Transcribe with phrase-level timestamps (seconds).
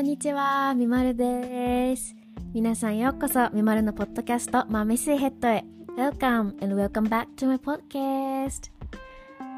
[0.00, 2.16] こんにちは、みまるです。
[2.54, 5.62] 皆さんようこそ、みまるのポッドキャスト、マミスヘッドへ。
[5.94, 8.70] Welcome and welcome back to my podcast.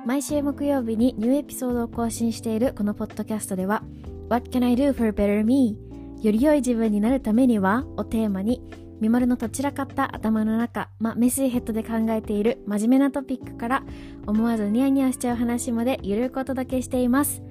[0.05, 3.85] 毎週木曜日にニューエピソードを更新しているこのポッドキャストでは、
[4.29, 5.79] What can I do for better me?
[6.21, 8.61] より良い自分になるためにはをテーマに、
[9.01, 13.85] みまるのどちらかった頭の中、ま、メスヘッドで考えている真面目なトピックから
[14.27, 17.45] 思わずニヤニヤしちゃう話までゆるくお届けしています。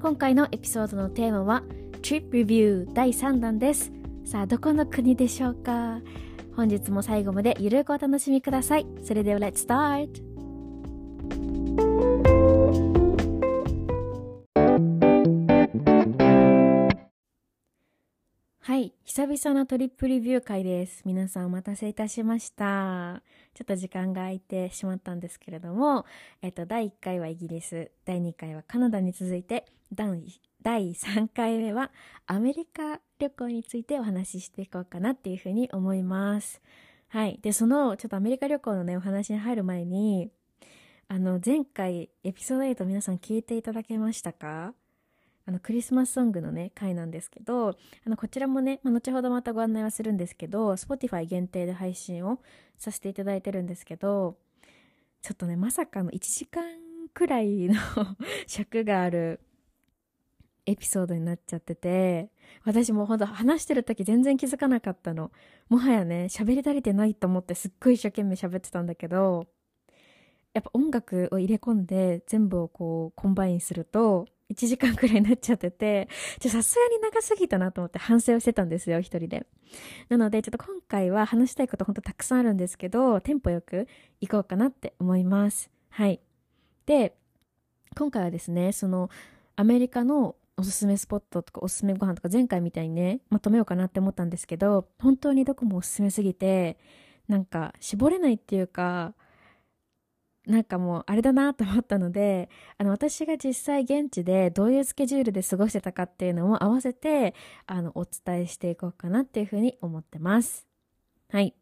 [0.00, 1.64] 今回のエピソードのテーマは
[2.00, 3.92] Trip Review 第3弾です。
[4.24, 6.00] さあ、どこの国でしょうか？
[6.56, 8.86] 本日も最後までゆるくお楽しみください。
[9.04, 10.08] それでは Let's start!
[18.60, 18.92] はい。
[19.04, 21.02] 久々のトリップレビュー会です。
[21.06, 23.22] 皆さんお待たせいたしました。
[23.54, 26.04] ちょっと時間が空いてしまったんですけれども、
[26.42, 29.64] えっと、第1回はイギリス、第2回はカナダに続いて、
[29.94, 30.08] 第
[30.62, 31.90] 第3回目は
[32.26, 36.60] アメリカ旅行についてお話ししていこうかなっていうふうに思います。
[37.08, 37.38] はい。
[37.40, 40.30] で、その、ちょっとアメリカ旅行のね、お話に入る前に、
[41.06, 44.74] あの、前回、エピソード8皆さん聞いていただけましたか？
[45.46, 52.40] あの、クリスマスソングのね、回なんですけど、あの、こちらもね、まあ、後ほどまたご案内はするんですけど、Spotify 限定で配信を
[52.76, 54.36] させていただいてるんですけど、
[55.22, 56.62] ちょっとね、まさかの1時間
[57.14, 57.74] くらいの
[58.46, 59.40] 尺がある
[60.68, 62.30] エピソードになっちゃってて、
[62.64, 65.32] 私もほんと話してる時全然気づかなかったの。
[65.68, 69.46] もはやね、喋り足りてないと思ってすっごい一生懸命喋ってたんだけど、
[70.52, 76.08] やっぱ音楽を入れ込んで全部をこう combine すると1時間くらいになっちゃってて、
[76.38, 79.46] じゃさすがに長すぎたなと思って反省をしてたんですよ、一人で。
[80.10, 83.88] なのでちょっと今回は話したいことほんとたくさんあるんですけど、テンポよく
[84.20, 85.70] 行こうかなって思います。
[85.88, 86.20] はい。
[86.84, 87.16] で、
[87.96, 89.08] 今回はですね、その
[89.56, 96.78] アメリカのおすすめスポットとかおすすめご飯とか前回みたいにね、まとめようかなって思ったんですけど、本当にどこもおすすめすぎて、
[97.28, 99.14] なんか絞れないっていうか、
[100.46, 102.48] なんかもうあれだなと思ったので、
[102.78, 107.34] あの私が実際現地でどういうスケジュールで過ごしてたかっていうのも合わせて、
[107.66, 110.66] あの、お伝えしていこうかなっていうふうに思ってます。
[111.30, 111.54] はい。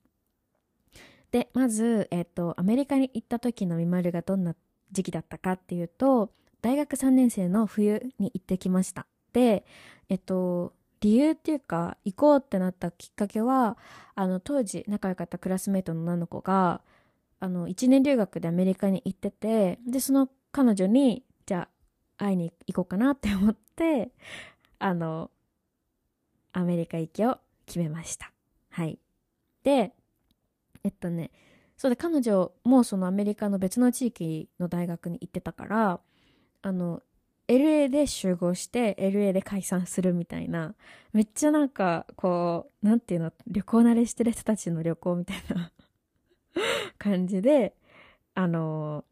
[1.33, 4.55] で、まず、えっと、アメリカに行った時の見丸がどんな
[4.93, 6.31] 時期だったかっていうと、
[6.67, 9.07] 大学3年生の冬に行ってきました。
[9.33, 9.65] で、
[10.09, 13.79] えっと、理由っていうか、行こうってなったきっかけは、
[14.17, 16.81] あの、当時仲良かったクラスメートの女の子が、
[17.39, 21.69] あの、1年留学でアメリカに行ってて、で、その彼女に、じゃ
[22.19, 24.11] あ、会いに行こうかなって思って、
[24.81, 25.31] あの、
[26.53, 28.33] アメリカ行きを決めました。
[28.71, 28.99] はい。
[29.63, 29.93] で、
[30.83, 31.31] えっとね、
[31.77, 36.01] そうで、彼女もそのアメリカの別の地域の大学に行ってたから、
[36.63, 37.03] あの
[37.49, 40.75] LA で集合して LA で解散するみたいな
[41.13, 45.73] めっちゃなんかこうなんていうの旅行慣れしてる人たちの旅行みたいな
[46.99, 47.75] 感じで
[48.35, 49.05] あの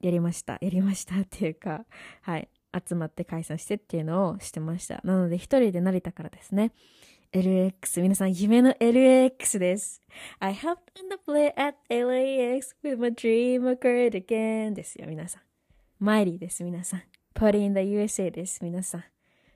[0.00, 0.58] やりました。
[0.60, 1.86] やりましたっていうか
[2.22, 2.48] はい
[2.86, 5.00] 集まって解散してっていうのをしてました。
[5.04, 6.72] なので一人で成田からですね。
[7.32, 10.00] LAX 皆さん夢の LAX です。
[10.38, 15.53] I hopped on the plane at LAX with my dream occurred again ですよ皆さん。
[16.00, 17.02] マイリーです、皆さん。
[17.34, 19.04] Put in the USA です、皆さん。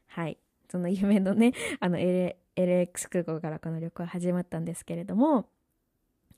[0.07, 0.39] はい。
[0.71, 5.49] その夢のね、 あの、L、LX 空港からこの旅行始まったんですけれども、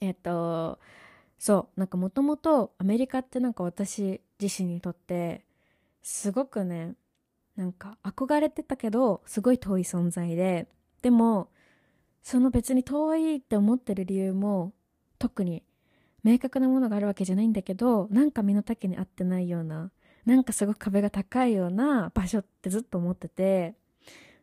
[0.01, 0.79] えっと、
[1.39, 5.45] そう、なんかもともとアメリカってなんか私自身にとって、
[6.03, 6.95] すごくね、
[7.57, 10.67] なんか憧れてたけど、すごい遠い存在で、
[11.03, 11.51] でも、
[12.23, 14.73] その別に遠いって思ってる理由も、
[15.19, 15.63] 特に
[16.23, 19.91] 明確なものがあるわけじゃないんだけど、なんか身の丈に合ってないような
[20.27, 23.75] なんかすごく壁が高いような場所ってずっと思ってて、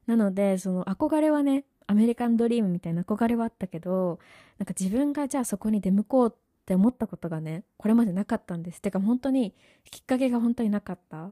[0.05, 4.19] なので、その憧れはね、アメリカンドリームみたいな憧れはあったけど、
[4.57, 8.81] なんか自分がじゃあそこに出向こうって思ったことがね、これまでなかったんです。
[8.81, 9.53] てか本当に、
[9.91, 11.31] きっかけが本当になかった。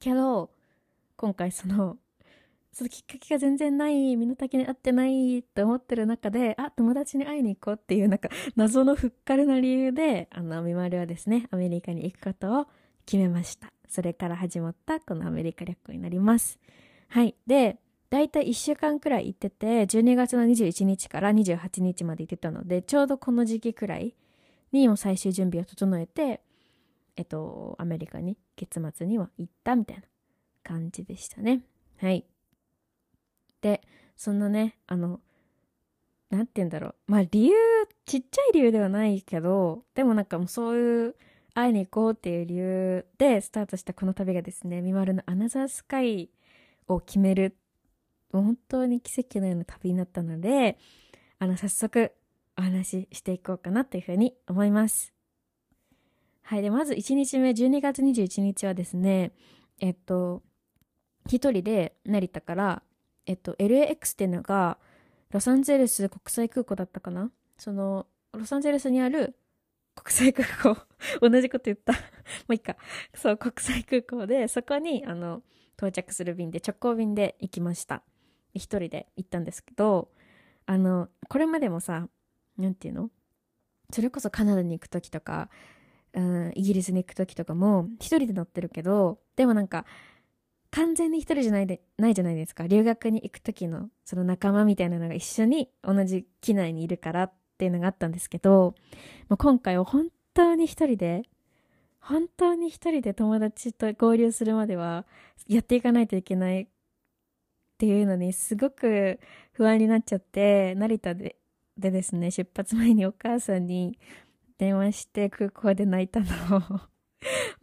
[0.00, 0.50] けど、
[1.16, 1.96] 今回その、
[2.72, 12.66] そのきっかけが全然ない、身の丈に合ってないと思ってる中で、あ、友達に会いに行こうっていうなんか謎のふっかるな理由で、あの、みまるはですね、アメリカに行くことを
[13.06, 13.68] 決めました。
[13.88, 16.58] それから始まったこのアメリカ旅行になります。
[17.08, 17.34] はい。
[17.46, 17.78] で、
[18.10, 24.14] だいたい1週間くらい行ってて、12月の21日から28日まで行ってたので、ちょうどこの時期くらい
[24.72, 26.42] にも最終準備を整えて、
[27.16, 30.02] えっと、アメリカに月末には行ったみたいな
[30.62, 31.62] 感じでしたね。
[32.00, 32.24] はい。
[33.60, 33.82] で、
[34.16, 35.20] そんなね、あの、
[36.30, 36.94] なんて言うんだろう。
[37.06, 37.54] まあ理由、
[38.04, 41.16] ちっちゃい理由ではないけど、でもなんかもうそういう
[41.54, 46.30] 会いに行こうっていう理由でスタートしたこの旅がですね、みまるのアナザースカイ
[46.86, 47.56] を決める
[48.32, 50.78] 本当に奇跡のような旅になったので、
[51.38, 52.12] あの、早速
[52.58, 55.14] お話ししていこうかなというふうに思います。
[56.42, 56.62] はい。
[56.62, 59.32] で、まず1日目、12月21日はですね、
[59.80, 60.42] えっと、
[61.26, 62.82] 一人で成田から、
[63.28, 64.78] えっと、LAX っていうのが、
[65.30, 67.30] ロサンゼルス国際空港だったかな？
[67.58, 69.36] その、ロサンゼルスにある
[69.94, 70.80] 国際空港
[71.20, 71.98] 同じこと言った も
[72.48, 72.76] ういいか。
[73.14, 75.42] そう、国際空港で、そこに、あの、
[75.76, 78.02] 到着する便で、直行便で行きました。
[78.54, 80.10] 一人で行ったんですけど、
[80.64, 82.08] あの、これまでもさ、
[82.56, 83.10] なんていうの？
[83.92, 85.50] それこそカナダに行く時とか、
[86.14, 89.84] うん、イギリスに行く時とかも一人で乗ってるけど、でもなんか、
[90.70, 92.66] 完全に一人じゃないで、ないじゃないですか。
[92.66, 98.74] 留学に行く時の、その仲間みたいなのが一緒に同じ機内にいるからっていうのがあったんですけど、
[99.28, 101.22] もう今回は本当に一人で、
[102.00, 105.04] 本当に一人で友達と合流するまでは
[105.46, 106.66] やっていかないといけないっ
[107.78, 109.18] ていうのにすごく
[109.52, 111.36] 不安になっちゃって、成田で
[111.78, 113.98] でですね、出発前にお母さんに
[114.58, 116.26] 電話して空港で泣いたの
[116.56, 116.60] を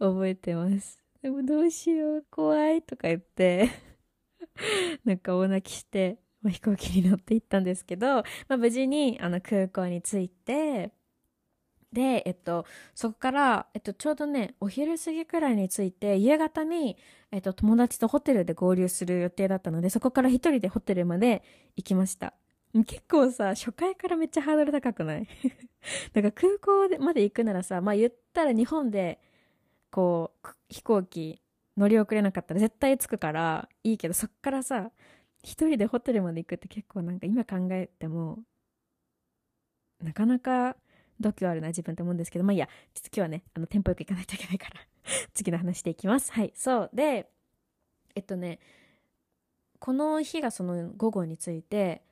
[0.00, 1.05] 覚えてます。
[1.26, 3.68] でもどうしよう、怖いとか言って
[5.04, 10.92] なんか大泣きして、まあ、飛行機に乗って行ったんですけど、まあ、無事にあの空港に着いて、
[11.92, 12.64] で、えっと、
[12.94, 16.96] そこから、えっと、ちょうどね、お昼過ぎくらいに着いて、夕方に、
[17.32, 21.42] えっと、友達とホテルで合流する予定だったので、そこから一人でホテルまで
[21.74, 22.34] 行きました。
[22.86, 25.26] 結構さ、初回からめっちゃハードル高くない？
[26.14, 29.18] だか空港まで行くならさ、まあ言ったら日本で、
[29.96, 31.40] こう、飛行機
[31.78, 34.90] 乗り遅れなかったら絶対着くからいいけど、そっからさ、
[35.42, 38.40] 一人でホテルまで行くって結構なんか今考えても、
[40.02, 40.76] なかなか
[41.18, 44.80] 度胸あるな自分って思うんですけど、まあいいや、ちょっと今日はね、あの、テンポよく行かないといけないから
[45.32, 46.30] 次の話していきます。
[46.30, 46.90] はい、そう。
[46.92, 47.30] で、
[48.14, 48.58] えっとね、
[49.78, 52.02] この日がその午後について、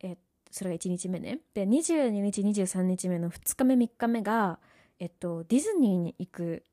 [0.00, 0.18] え
[0.50, 1.38] それが1日目ね。
[1.54, 4.58] で、22日、23日目の2日目、3日目が、
[4.98, 6.64] えっと、ディズニーに行く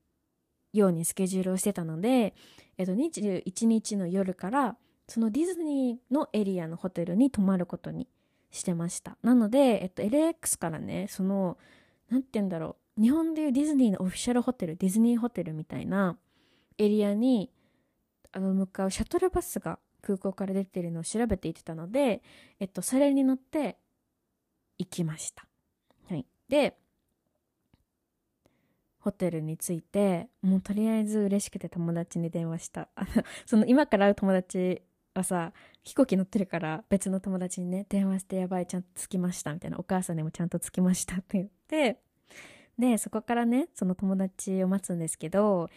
[0.78, 2.34] ようにスケジュールをしてたので、
[2.78, 4.78] えっと、21日の夜から、
[5.08, 8.08] そのディズニーのエリアのホテルに泊まることに
[8.52, 9.18] してました。
[9.22, 11.58] なので、えっと、LX からね、その、
[12.10, 13.02] なんて言うんだろう。
[13.02, 16.18] 日本でいうディズニーのオフィシャルホテル、ディズニーホテルみたいな
[16.78, 17.52] エリアに、
[18.32, 22.22] あの、向かうシャトルバスが空港から出てるのを調べていってたので、
[22.60, 23.78] えっと、それに乗って
[24.78, 25.46] 行きました。
[26.10, 26.26] はい。
[26.48, 26.78] で、
[29.06, 32.90] ホテルに着いて、もうとりあえず嬉しくて友達に電話した。
[33.46, 34.82] その今から会う友達
[35.14, 35.54] はさ、
[35.84, 42.00] 飛行機乗ってるから別の友達にね、電話してやばい、ちゃんと着きましたみたいな、お母さんにもちゃんと着きましたって言って、
[42.80, 45.70] で、そこからね、その友達を待つんですけど、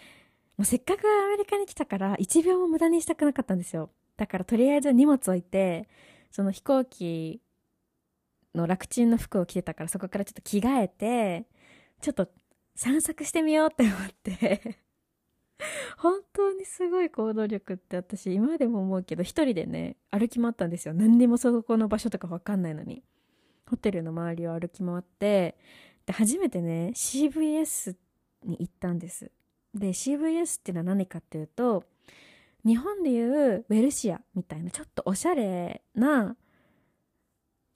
[0.57, 3.91] もうせっかくアメリカに来たから1秒も無駄にしたくなかったんですよ。
[4.17, 5.87] だからとりあえず荷物置いて、
[6.31, 7.43] その飛行機
[8.55, 11.47] の楽ちんの服を着てたからそこからちょっと着替えて、
[12.01, 12.29] ちょっと
[12.79, 14.79] 散策してみようって思って。
[15.97, 20.95] 本当にすごい行動力って私今でも思うけど一人でね歩き回ったんですよ。
[20.95, 23.03] 何にもそこの場所とか分かんないのに。
[23.69, 25.59] ホテルの周りを歩き回って
[26.07, 27.97] で初めてね CVS
[28.45, 29.33] に行ったんです。
[29.75, 31.83] で CVS っていうのは何かっていうと
[32.65, 36.37] 日本でいうウェルシアみたいなちょっとおしゃれな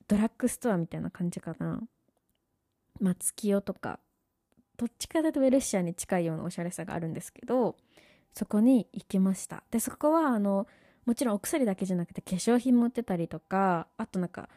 [0.06, 1.80] ドラッグストアみたいな感じかな。
[3.00, 3.98] 松清とか
[4.76, 7.76] どっちかというとウェルシアに近いようなおしゃれさがあるんですけど
[8.34, 9.62] そこに行きました。
[9.70, 10.66] でそこはあの
[11.06, 14.48] もちろんお薬だけじゃなくて化粧品も売ってたりとかあとなんか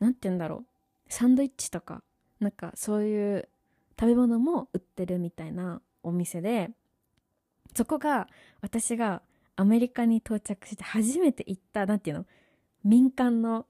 [0.00, 0.64] なんて言うんだろう。
[1.08, 2.02] サンドイッチとか
[2.40, 3.48] なんかそういう
[3.98, 6.70] 食べ物も売ってるみたいなお店で
[7.74, 8.28] そこが
[8.60, 9.22] 私が
[9.56, 12.26] アメリカに到着して初めて行った、なんていうの？
[12.82, 13.66] 民間の、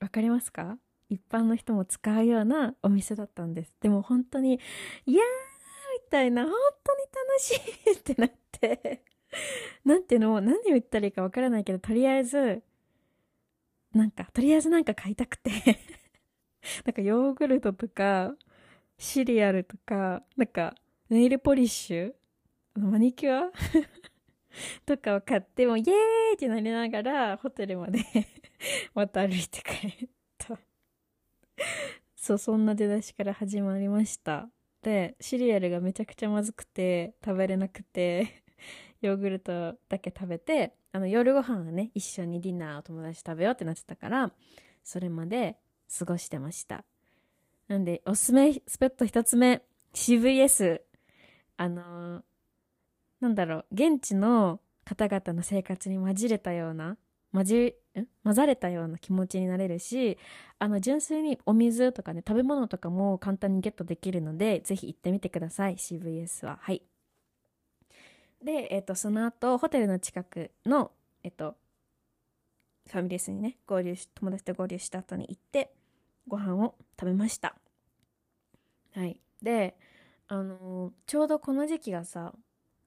[0.00, 0.78] わかりますか？
[1.10, 3.74] 一般の人も使うようなお店だったんです。
[3.80, 4.60] でも本当に、
[5.06, 6.52] いやーみたいな、本
[6.84, 7.54] 当に楽し
[7.88, 9.04] いってなって。
[9.84, 12.62] なんていうの何を言ったらいいかわからないけど、とりあえず、
[13.92, 15.50] なんか、とりあえずなんか買いたくて。
[16.84, 18.34] なんかヨーグルトとか、
[18.98, 20.76] シリアルとか、なんか、
[21.08, 22.14] ネイルポリッシュ
[22.74, 23.50] マニキュア？
[24.86, 25.86] とかを買ってもイエー
[26.32, 28.00] イってなりながらホテルまで
[28.94, 30.19] また歩いて帰った
[32.16, 34.48] そうそんな出だしから始まりました。
[34.82, 38.42] でシリアルがめちゃくちゃまずくて食べれなくて
[39.02, 44.32] ヨーグルトだけ食べてあの夜ご飯はね一緒にディナーを友達食べようってなってたから
[44.82, 45.58] それまで
[45.98, 46.84] 過ごしてました。
[47.68, 49.62] なんでおすすめスペット一つ目
[49.92, 50.82] CVS
[51.56, 52.30] あのー
[53.20, 56.96] なんだろう、現地の方々の生活に混じれたような、
[57.32, 57.74] 混じ
[58.24, 60.18] 混ざれたような気持ちになれるし
[60.58, 66.58] あの純粋にお水とかね食べ物とかも簡単にゲットできるのでぜひ行ってみてください CVS は。
[66.60, 66.82] はい。
[68.42, 70.92] で、えっと、その後ホテルの近くの、
[71.22, 71.56] えっと、
[72.88, 75.72] ファミレスにね合流し友達と合流した後に行って
[76.26, 77.56] ご飯を食べました。
[78.94, 79.20] はい。
[79.42, 79.76] で
[80.28, 82.32] あのちょうどこの時期がさ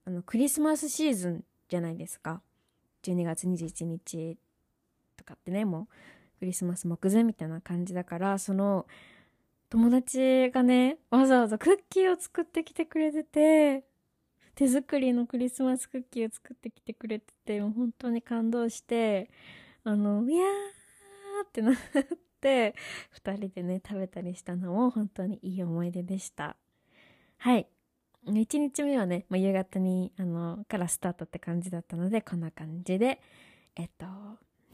[0.06, 2.42] あのクリスマスシーズンじゃないですか。
[3.02, 4.38] 12月21日。
[5.24, 8.86] とかってねもうクリスマス目前みたいな感じだからその
[9.70, 13.84] 友達がねわざわざクッキーを作ってきてくれてて
[14.54, 19.30] 手作りのクリスマスクッキーを作ってきてくれててもう本当に感動して
[19.82, 21.76] あのいやーってなっ
[22.40, 22.74] て
[23.24, 26.56] 2人でね食べたりしたのも本当にいい思い出でした。
[27.38, 27.66] はい。
[28.26, 33.20] 1日目はね、まあ、夕方にあのからスタートって感じだったのでこんな感じで
[33.76, 34.06] えっと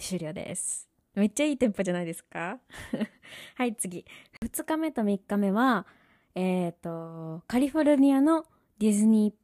[0.00, 0.88] 終了です。
[1.14, 2.58] めっちゃいいテンポじゃないですか？
[3.56, 4.04] はい、次。
[4.42, 5.86] 2日目と3日目は、
[6.34, 8.44] えっ、ー、と、カリフォルニアの
[8.78, 9.34] ディズニー、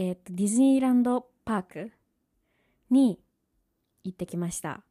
[0.00, 1.92] えっ、ー、と、ディズニーランドパーク
[2.90, 3.20] に
[4.04, 4.82] 行ってきました。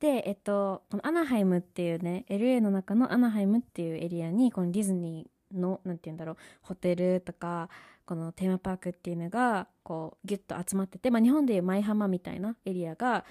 [0.00, 7.68] で、えっと、このアナハイムっていうね、LA の中のアナハイムっていうエリアに、このディズニーの、なんて言うんだろう、ホテルとか、
[8.06, 13.24] このテーマパークっていうのが、こう、ギュッと集まってて、まあ日本でいう舞浜みたいなエリアが、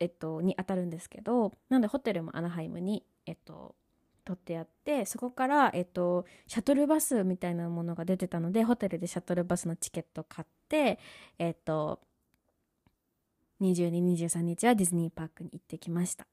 [0.00, 3.74] えっと、に当たるんですけどなんでホテルもアナハイムに、えっと、
[4.24, 10.98] 取ってあってそこから、えっと、シャトルバスみたいなものが出てたのでホテルでシャトルバスのチケット買って
[11.38, 12.00] えっと
[13.60, 16.26] 2223日はディズニーパークに行ってきました。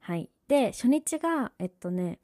[0.00, 0.28] はい。
[0.48, 2.18] で初日がえっとね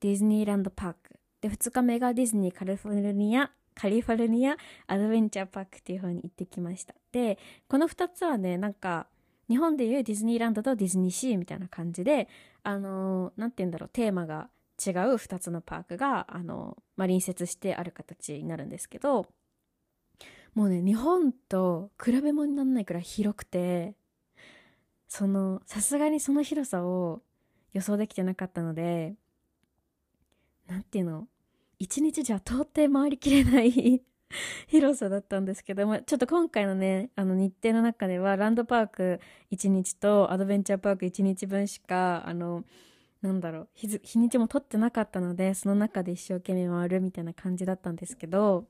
[0.00, 1.18] ディズニーランドパーク。
[1.40, 6.94] で2日目がディズニーカリフォルニアカリフォルニアアドベンチャーパークっていう風に行ってきました。
[7.12, 7.38] で
[7.68, 9.06] この2つはねなんか
[9.48, 12.28] 日本でいうディズニーランドとディズニーシーみたいな感じで、
[12.62, 14.48] あのー、なんて言うんだろう、テーマが
[14.84, 19.26] 違う2つのパークが、あのー、まあ、隣接してある形になるんですけど、
[20.54, 23.94] もうね、日本と比べ物にならないくらい広くて、
[25.08, 27.22] その、さすがにその広さを
[27.72, 29.14] 予想できてなかったので、
[30.66, 31.28] なんていうの、
[31.78, 34.02] 一日じゃ到底回りきれない
[34.68, 42.64] 広さだったんですけど、まあ、ちょっと今回のね、あの日程の中では、ランドパーク1日とアドベンチャーパーク1日分しか、あの、
[43.22, 48.66] なんだろう日、日にちも取ってなかったので、その中で一生懸命回るみたいな感じだったんですけど、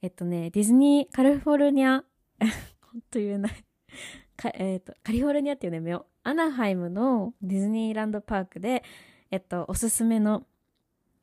[0.00, 2.04] えっとね、ディズニーカリフォルニア、
[2.40, 3.52] ほんと言えない。
[4.36, 8.82] か、えっと、カリフォルニアっていうね、目を、アナハイムのディズニーランドパークで、
[9.30, 10.44] えっと、おすすめの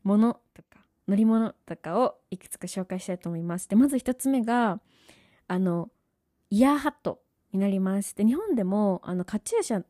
[0.04, 0.64] ものと、
[1.10, 3.68] 乗り物とかをいくつか紹介したいと思います。
[3.68, 4.80] で、まず一つ目が、
[5.48, 5.90] あの、
[6.52, 7.20] イヤーハット
[7.52, 8.16] になります。
[8.16, 9.84] で、日本でも、あの、カチューシャ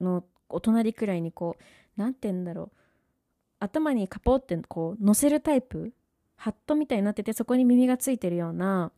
[0.00, 1.56] のお隣くらいにこ
[1.96, 2.70] う、なんて言うんだろう。
[3.60, 5.94] 頭にカポってこう、乗せるタイプ
[6.34, 8.90] ハットみたいになってて、そこに耳がついてるような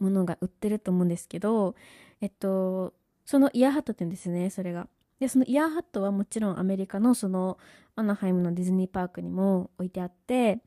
[0.00, 1.76] ものが売ってると思うんですけど、
[2.20, 2.92] えっと、
[3.24, 4.88] そのイヤーハットって言うんですね、それが。
[5.20, 7.56] で、そのイヤーハットはもちろんアメリカのその
[7.94, 10.58] アナハイムのディズニーパークにも置いてあって、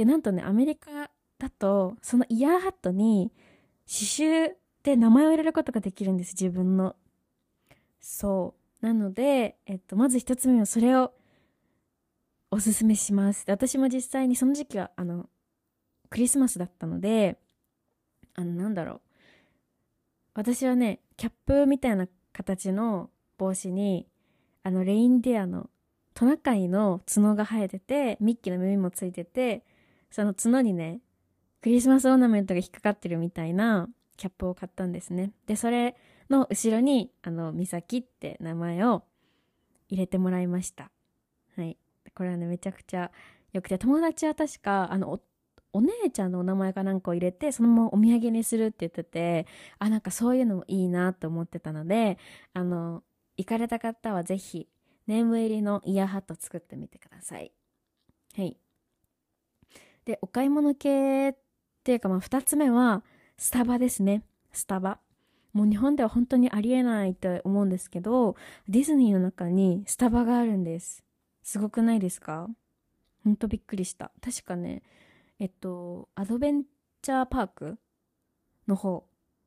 [0.00, 3.30] で、なんとね、アメリカだと、そのイヤーハットに
[3.86, 4.52] 刺繍
[4.82, 6.96] で名前を入れることができるんです、自分の。
[8.00, 8.86] そう。
[8.86, 11.12] なので、えっと、まず一つ目はそれを
[12.50, 13.44] おすすめします。
[13.44, 15.28] で私も実際にその時期は、あの、
[16.08, 17.38] クリスマスだったので、
[18.36, 19.00] あの、なんだろう。
[20.32, 24.06] 私はね、キャップみたいな形の帽子に、
[24.62, 25.68] あの、レインディアの
[26.14, 29.62] トナカイの角が生えてて、ミッキーの耳もついてて、
[30.10, 31.00] その角にね、
[31.60, 35.32] クリスマスオーナメントが引っかかってるみたいなキャップを買ったんですね。
[35.46, 35.96] で、それ
[36.28, 39.04] の後ろに、あの、ミサキって名前を
[39.88, 40.90] 入れてもらいました。
[41.56, 41.76] はい。
[42.14, 43.10] これはね、めちゃくちゃ
[43.52, 45.20] 良くて、友達は確か、あの、お、
[45.72, 49.46] お姉ちゃんのお名前かなんかを入れて、そのままお土産にするって言ってて、
[49.78, 52.18] あ、なんかそういうのもいいなと思ってたので、
[52.52, 53.02] あの、
[53.36, 54.68] 行かれた方はぜひ、
[55.06, 57.52] ネーム入りのイヤーハット作ってみてください。
[58.36, 58.56] はい。
[60.10, 61.36] で、お買い物系っ
[61.84, 63.04] ていうか、まあ、二つ目は、
[63.38, 64.24] スタバですね。
[64.52, 64.98] スタバ。
[65.52, 68.34] もう日本では本当にありえないと思うんですけど、
[68.68, 71.04] ディズニーの中にスタバがあるんです。
[71.44, 72.48] すごくないですか？
[73.22, 74.10] ほんとびっくりした。
[74.20, 74.82] 確かね、
[75.38, 76.64] えっと、アドベン
[77.02, 77.78] チャーパーク
[78.66, 79.06] の方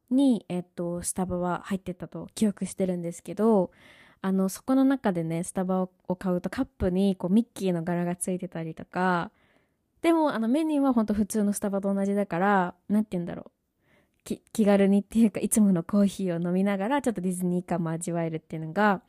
[0.10, 3.72] に、えっと、スタバは入ってたと記憶してるんですけど、
[4.22, 9.29] あの、そこの中でね、スタバを買うとカップにこうミッキーの柄がついてたりとか、
[10.04, 13.52] でも、あの、メニューは本当普通のスタバと同じだから、なんて言うんだろう。
[14.26, 19.02] 気軽にっていうかいつものコーヒーを飲みながらちょっとディズニー感も味わえるっていうのが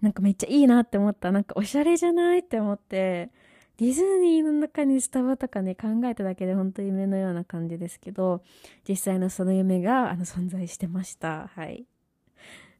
[0.00, 1.30] なんかめっちゃいいなって思った。
[1.30, 3.30] なんかおしゃれじゃないって思って
[3.76, 8.42] ディズニーの中にスタバとかね考えただけで本当夢のような感じですけど
[8.88, 11.52] 実際のその夢があの存在してました。
[11.54, 11.86] はい。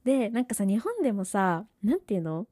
[0.05, 2.49] でなんかさ日本でもさ何ていうの？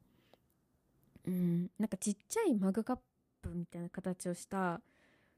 [1.27, 2.97] うんなんかちっちゃいマグカッ
[3.41, 4.79] プみたいな形をした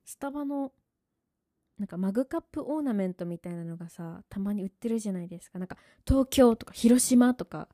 [0.09, 0.71] スタバの
[1.77, 5.59] なんかマグカップオーナメントみたいなのがさたまに売ってるじゃないですか。
[5.59, 7.69] なんか東京とか広島とか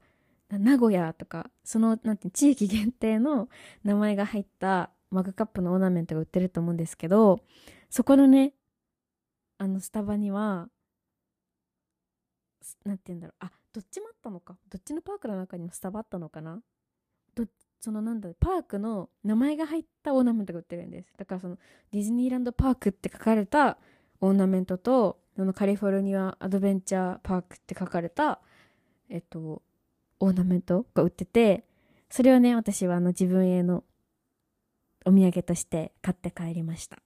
[0.50, 3.48] 名古屋とかそのなんて地域限定の
[3.86, 7.40] 名前が入ったマグカップのオーナメントが売ってると思うんですけど
[7.90, 8.52] そこのね
[9.58, 10.68] あのスタバには
[12.84, 13.46] なんて言うんだろう。
[13.46, 14.58] あどっちもあったのか。
[14.70, 16.62] どっちのパークの中にもスタバあったのかな。
[17.34, 17.46] ど
[17.86, 21.60] そのなんだパークの名前が入ったオーナメントが売ってるんですだからその
[21.92, 23.78] ディズニーランドパークって書かれた
[24.22, 28.40] オーナメントとそのカリフォルニアアドベンチャーパークって書かれた
[29.08, 29.62] えっと
[30.20, 31.64] オーナメントが売ってて
[32.10, 33.84] それをね私はあの自分への
[35.06, 36.98] お土産として買って帰りました。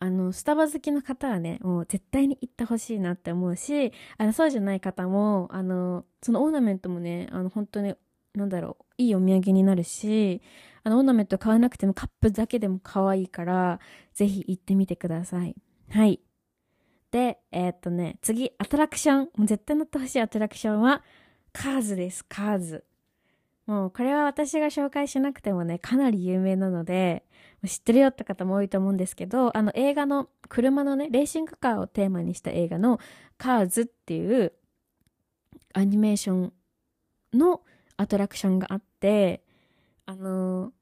[0.00, 7.94] あのスタバ好きの方はねもう絶対に行ってほしいなって思うしあのそうじゃない方もあのそのオーナメントもねあの本当に
[8.34, 10.40] なんだろういいお土産になるし
[10.82, 13.80] あのオーナメント買わなくてもカップだけでも可愛いから
[14.14, 15.54] ぜひ行ってみてください。
[15.90, 16.20] はい。
[17.10, 19.18] でえー、っとね次アトラクション。
[19.36, 21.02] もう絶対乗ってほしいアトラクションは
[21.52, 22.84] カーズです、カーズ。
[23.66, 27.24] もうこれは私が紹介しなくてもね、かなり有名なので、
[27.66, 32.98] 知ってるよって方も多いと思うんですけど、あの映画の車のね、レーシングカーをテーマにした映画の
[33.38, 34.52] カーズっていう
[35.74, 36.52] アニメーション
[37.32, 37.62] の
[38.00, 39.42] アトラクションがあって、
[40.06, 40.72] あの、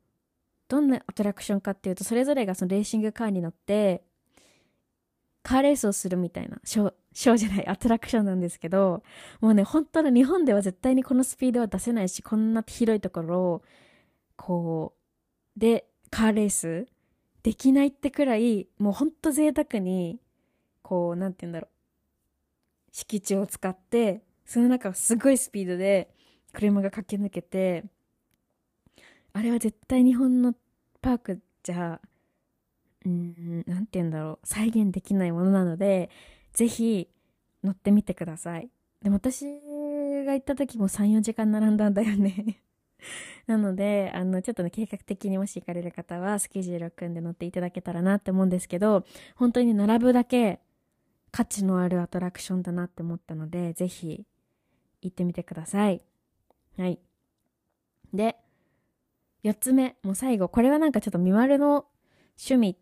[0.69, 4.05] どんなアトラクションかっていうと、それぞれがそのレーシングカーに乗って、
[5.43, 9.03] カーレースをするみたいなショー、ショーじゃない、アトラクションなんですけど、
[9.41, 13.63] もうね、本当の日本では絶対にこのスピードは出せないし、こんな広いところを、
[14.37, 14.95] こ
[15.57, 16.87] う、で、カーレース
[17.43, 20.21] できないってくらい、もうほんと贅沢に、
[20.83, 21.71] こう、なんて言うんだろう、
[22.93, 26.15] 敷地を使って、その中をすごいスピードで
[26.53, 27.85] 車が駆け抜けて、
[29.33, 30.55] あれは絶対日本の
[31.01, 32.01] パークじゃ、
[33.05, 36.11] うん、なんて言うんだろう、再現できないものなので、
[36.53, 37.09] ぜひ
[37.63, 38.69] 乗ってみてください。
[39.03, 39.45] でも私
[40.25, 42.61] が行った時も3、4時間並んだんだよね
[43.47, 49.05] なので、あの、ちょっとね、計画的にもし行かれる方は、スケジュールを組んで乗っていただけたらなって思うんですけど、
[49.37, 50.61] 本当に並ぶだけ
[51.31, 54.25] 価値のあるアトラクションだなって思ったので、ぜひ
[55.03, 56.03] 行ってみてください。
[56.79, 56.99] はい。
[58.15, 58.37] で、
[59.45, 61.87] 4つ目、もう最後、これはなんかちょっとみまるの
[62.39, 62.77] 趣味っ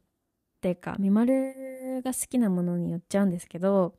[0.61, 1.55] ていうか、みまる
[2.03, 3.95] が好きなものによっちゃうんですけど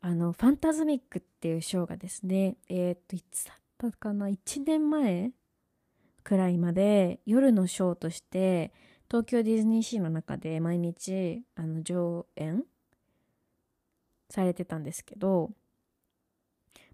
[0.00, 5.30] あのファンタズミックっていうショーがですねえー、っといつだったかな1年前
[6.22, 8.72] くらいまで夜のショーとして
[9.10, 12.64] 東京ディズニーシーの中で毎日あの上演
[14.28, 15.50] されてたんですけど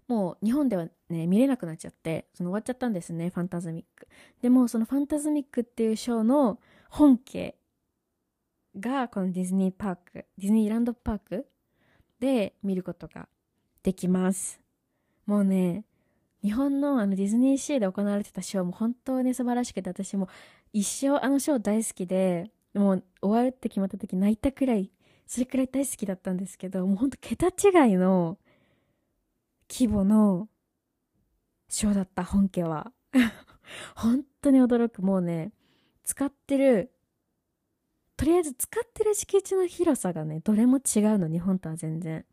[0.07, 4.07] もう日本ではね見れなくなっちゃってその終わっちゃったんですねファンタズミック。
[4.41, 7.55] でもそのファンタズミックっていうショーの本家
[8.79, 11.47] がこのディズニーパークディズニーランドパーク
[12.19, 13.27] で見ることが
[13.83, 14.59] できます。
[15.25, 15.85] もうね
[16.43, 20.29] 日本のあのディズニーシーで行われてたショーも本当に素晴らしくて私も
[20.73, 24.91] 一生あのショー大好きでもう終わるって決まった時泣いたくらい
[25.25, 28.37] それくらい大好きだったんですけどもうほんと桁違いの
[29.69, 30.49] 規模の
[31.67, 32.91] ショーだった本家は
[33.95, 35.51] 本当に驚くもうね
[36.03, 36.95] 使ってる
[38.17, 40.81] とりあえず使ってる敷地の広さがね、どれも違う
[41.19, 42.25] の、日本とは全然。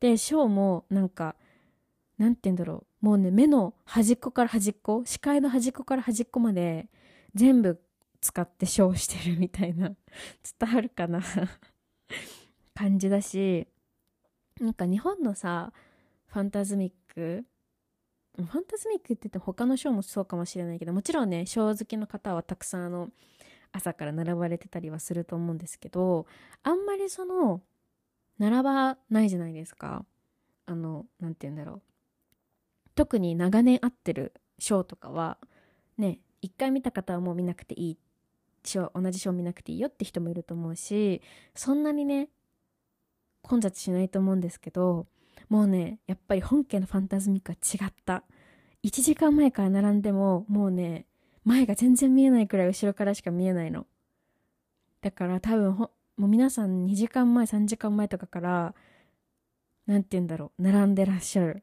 [0.00, 1.36] で、ショーもなんか、
[2.18, 3.06] なんて言うんだろう。
[3.06, 6.88] もうね、目の端っこから端っこ、視界の端っこから端っこまで、
[7.34, 7.80] 全部
[8.20, 9.92] 使ってショーしてるみたいな、
[10.58, 11.22] 伝わるかな
[12.74, 13.68] 感じだし、
[14.60, 15.72] なんか日本のさ、
[16.32, 17.44] ファンタズミック、
[18.36, 23.10] ファンタズミックって言って他のショーもそうかもしれないけど、もちろんね、ショー好きの方はたくさんあの、
[23.72, 26.26] 朝から並ばれてたりはすると思うんですけど
[26.62, 27.60] あんまりその
[28.38, 30.06] 並ばないじゃないですか。
[30.64, 31.82] あの何て言うんだろう。
[32.94, 35.36] 特に長年会ってるショーとかは
[35.98, 37.98] ね一回見た方はもう見なくていい
[38.64, 41.20] ショー同じショー見なくていいよって人もいると思うし
[41.54, 42.28] そんなにね
[43.42, 45.06] 混雑しないと思うんですけど
[45.50, 48.22] もうねやっぱり本家のファンタズミックは違った。
[48.82, 51.04] 1時間前から並んでももうね
[51.44, 53.86] 前が全然見えないくらい後ろからしか見えないの。
[55.02, 58.74] だから多分ほ、もう皆さん2時間前、3時間前とかから
[59.86, 61.62] 何て言うんだろう並んでらっしゃる。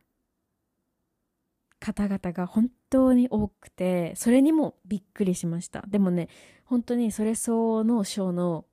[1.80, 5.86] 方々が本当に多くてそれにもびっくりしました。
[5.88, 6.28] でもね
[6.66, 8.66] 本当にそれ相応のショーの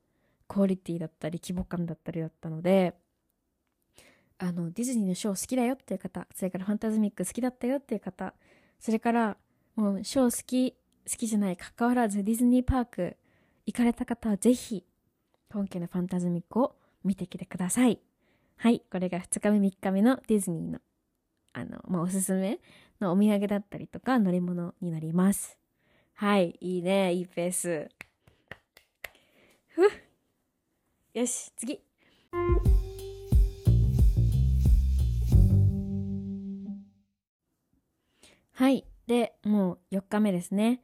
[0.47, 2.95] クオリティだったり規模感だったりだったので
[4.37, 8.33] あのディズニーのショー好きだよっていう方それからファンタズミック好きだったよっていう方
[8.79, 9.37] それから
[9.75, 10.71] もうショー好き
[11.09, 13.17] 好きじゃないかかわらずディズニーパーク
[13.65, 14.83] 行かれた方はぜひ
[15.51, 17.99] 今期のファンタズミックを見てきてください。
[18.57, 20.79] はいこれが2日目3日目のディズニーの
[21.53, 22.59] あの、まあ、おすすめ
[22.99, 25.57] のお土産だったりとか乗り物になります。
[26.15, 27.89] はいいいねいいペース。
[29.67, 29.81] ふ
[31.13, 31.79] よし次。
[38.55, 38.85] はい。
[39.05, 40.79] で、もう4日目ですね。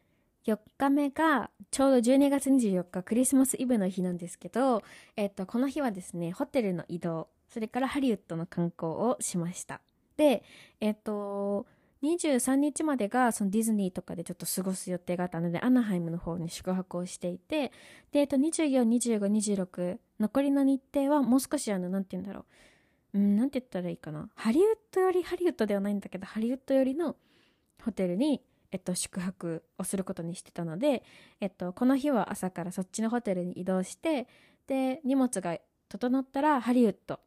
[0.45, 4.83] 4日目がちょうど12月24日クリスマスイブの日なんですけど、
[5.15, 9.79] えっと、この日はですね、ホテルの移動、それからハリウッドの観光をしました。
[10.17, 10.43] で、
[10.81, 11.65] えっと、
[12.03, 17.71] 23日までがそのディズニーとかでちょっと過ごす予定があったので、アナハイムの方に宿泊をしていて、
[18.11, 22.45] で、えっと、24、25、26、残りの日程はもう少しあの、なんて言うんだろ
[23.13, 23.17] う。
[23.17, 24.27] うん、なんて言ったらいいかな。
[24.35, 27.15] ハリウッドより、ハリウッドではないんだけど、ハリウッドよりの
[27.83, 28.41] ホテルに、
[28.71, 31.03] えっと、宿泊をすることにしてたので、
[31.39, 34.27] えっと、この日は朝からそっちのホテルに移動して
[34.67, 35.57] で荷物が
[35.89, 37.19] 整ったらハリウッド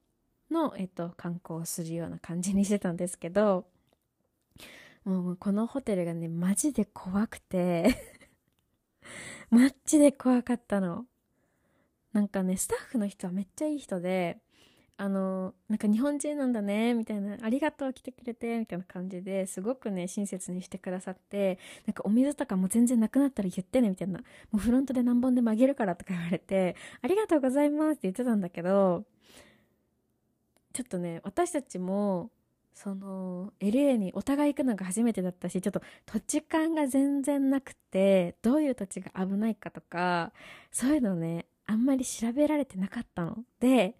[0.50, 3.66] の、えっと、観光をするような感じにしてたんですけど
[5.04, 7.94] もうこのホテルがねマジで怖くて
[9.50, 11.06] マッチで怖かったの。
[12.12, 14.38] なんかねスタッフの人はめっちゃいい人で
[14.96, 24.20] あのなんか日本人なんだねみたいなありがとう来てくれてみたいな感じですごくね親切にしてくださってなんかお水とかも全然なくなったら言ってねみたいな。
[24.52, 29.04] もうフロントで何本でもあげるからとか言われてありがとうございますって言ってたんだけど
[30.72, 32.30] ちょっとね私たちも
[32.74, 40.33] その LA にお互い行くのが初めてだったしちょっと土地勘が全然なくてどういう土地が危ないかとか
[40.72, 43.38] そういうのねあんまり調べられてなかったの。
[43.61, 43.96] で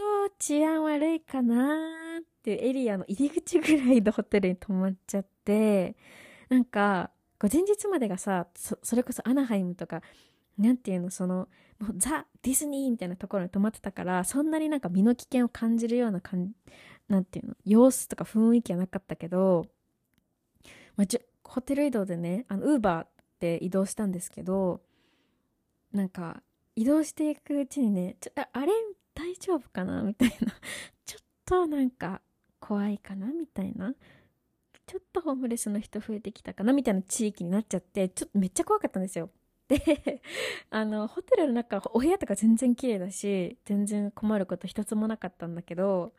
[0.00, 1.76] と治安悪いかな
[2.20, 5.94] っていうエリアの入り口ぐらいのホテルに泊まっちゃって、
[6.48, 7.10] なんか、
[7.40, 10.02] 前日までがさ、そそれこそアナハイムとか、
[10.56, 16.52] なんていうの、その、もうザ・ディズニーみたいなところに泊まってたから、そんなになんか身の危険を感じるような感
[17.08, 19.66] なんていうの、様子とか雰囲気はなかったけど、
[20.96, 23.08] まあ、じホテル移動でね、あの、ウーバーっ
[23.38, 24.80] て移動したんですけど、
[25.92, 26.42] なんか、
[26.76, 28.72] 移動していくうちにね、ちょあれ
[29.20, 30.00] 大丈夫かな？
[30.02, 30.52] みたいな。
[31.04, 32.22] ちょっとなんか
[32.58, 33.26] 怖いかな？
[33.26, 33.94] みたいな。
[34.86, 36.72] ちょっとホームレスの人増えてきたかな？
[36.72, 39.30] みたいな地域になっちゃってちょっとめっちゃ怖かったんですよ。
[39.68, 40.22] で
[40.70, 46.12] あのホテルの中お部屋とか全然綺麗だし全然困ること一つもなかったんだけど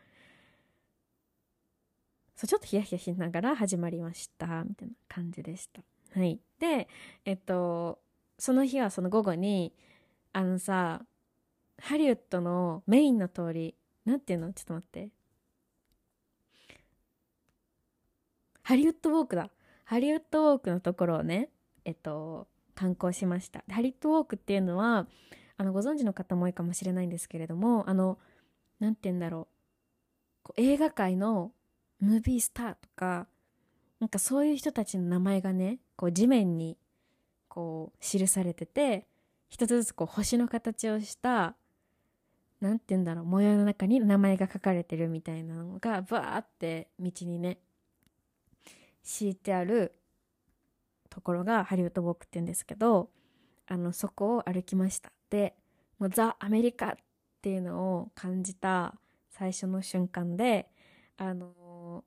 [2.33, 4.63] そうちょっとヒヤヒヤしながら始まりました。
[4.63, 5.81] みたいな感じでした。
[6.13, 6.39] はい。
[6.59, 6.87] で
[7.25, 7.99] えっと
[8.39, 9.73] その日はその午後に
[10.33, 11.05] あのさ
[11.81, 14.53] ハリウッドのメインの通りなんていうの？
[14.53, 15.09] ちょっと待って。
[18.61, 19.49] ハリウッドウォークだ。
[19.83, 21.49] ハリウッドウォークのところをね
[21.83, 23.63] えっと観光しました。
[23.69, 25.07] ハリウッドウォークっていうのは
[25.57, 28.17] あのご存知の方も多いかもしれないんですけれどもあの
[28.79, 29.47] なんて言うんだろ
[30.49, 30.53] う。
[30.57, 31.51] 映画界の
[31.99, 33.27] ムービースターとか
[33.99, 36.77] なんかそういう人たちの名前がねこう地面に
[37.47, 39.07] こう記されてて
[39.49, 41.55] 一つずつこう星の形をした
[42.61, 43.25] 何て言うんだろう。
[43.25, 47.57] 模様の中に名前が書かれてるみたいなのがバーって道にね
[49.03, 49.93] 敷いてある
[51.09, 53.09] ところがハリウッドウォークって言うんですけど
[53.67, 55.11] あのそこを歩きました。
[55.29, 55.55] で
[55.99, 56.95] もうザ・アメリカっ
[57.41, 58.95] ていうのを感じた
[59.29, 60.69] 最初の瞬間で
[61.17, 62.03] あの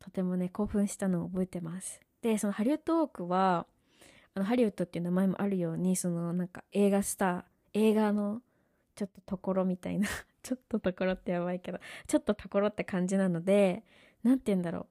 [0.00, 2.00] とてもね興奮したのを覚えてます。
[2.20, 3.66] でそのハリウッドウォークは
[4.34, 7.42] あのハリウッドっていう名前もあるようにそのなんか映画スター
[7.74, 8.40] 映画の
[8.94, 10.08] ちょっとところみたいな。
[10.42, 11.78] ちょっとところってやばいけど。
[12.06, 13.84] ちょっとところって感じなので
[14.22, 14.86] 何て言うんだろう。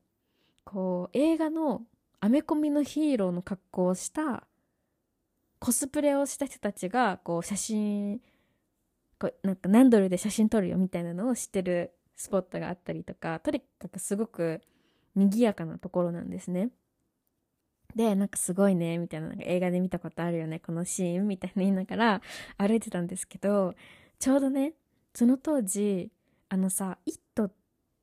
[0.65, 1.85] こう映画の
[2.19, 4.47] アメコミのヒーローの格好をした
[5.59, 8.21] コスプレをした人たちがこう写真
[9.19, 14.61] こうなんか何ドルで写真撮るよみたいなのを知ってるスポットがあったりとかとにかくすごく
[15.15, 16.69] 賑やかなところなんですね。
[17.95, 22.21] で、なんかすごいね、みたいな、なんか映画で見たことあるよね、このシーン、みたいな言いながら
[22.57, 23.75] 歩いてたんですけど、
[24.19, 24.73] ちょうどね、
[25.13, 26.11] その当時、
[26.49, 27.51] あのさ、イットっ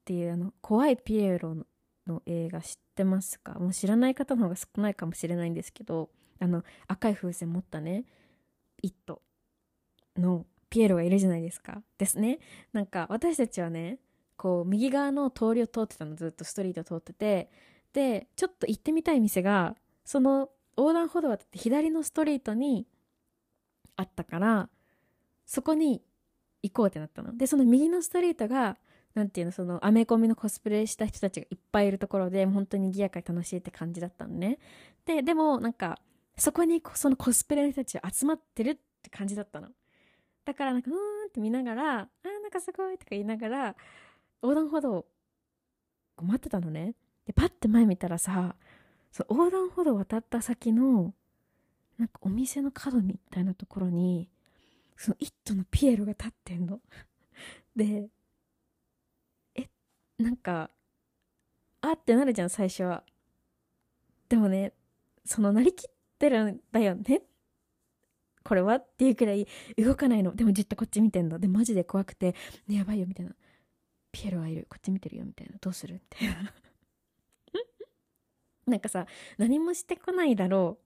[0.05, 1.57] ていうあの、怖いピエロ
[2.07, 3.55] の映画知ってますか？
[3.55, 8.05] もう知らない方の方が少ないかもしれないんですけど、あの、赤い風船持ったね、
[8.83, 9.23] イット
[10.17, 11.83] のピエロがいるじゃないですか。
[11.99, 12.39] ですね。
[12.73, 13.99] なんか私たちはね、
[14.37, 17.51] こう右側の通りを通ってたのずっとストリート通ってて
[17.93, 22.87] でちょっと行ってみたい店がその横断歩道渡って左のストリートに
[23.97, 24.69] あったから
[25.45, 26.03] そこに
[26.63, 27.37] 行こうってなったの。
[27.37, 28.79] でその右のストリートが
[29.15, 34.59] なんていうのそのアメコミのコスプレした人たちがいっぱいいるところで本当に賑やかに楽しいって感じだったのね。
[35.05, 35.99] ででもなんか
[36.37, 39.69] そこにそのコスプレの人たちが集まってるって感じだったの。
[40.45, 40.99] だからなんかうーん
[41.29, 43.77] って見ながらあーなんかすごいとか言いながら
[44.43, 45.07] 横断歩道
[46.23, 46.95] 待ってたのね。
[47.31, 48.57] で、パッて前見たらさ、
[49.13, 51.15] その横断歩道渡った先の、
[51.97, 54.29] なんかお店の角みたいなところに、
[54.97, 56.81] その一頭のピエロが立ってんの。
[57.77, 58.09] で、
[59.55, 59.69] え、
[60.19, 60.73] なんか、
[61.83, 63.05] あってなるじゃん、最初は。
[64.29, 64.73] でもね、
[65.25, 67.23] そのなりきってるんだよね。
[68.43, 69.47] これはっていうくらい
[69.79, 70.35] 動かないの。
[70.35, 71.39] でもじっとこっち見てんの。
[71.39, 72.35] で、マジで怖くて、
[72.67, 73.37] ね、やばいよ、みたいな。
[74.11, 75.95] ピエロはいるこっち見てるよみたいなどうする？
[75.95, 76.53] みたいな
[78.71, 79.07] なんかさ
[79.39, 80.79] 何もしてこないだろ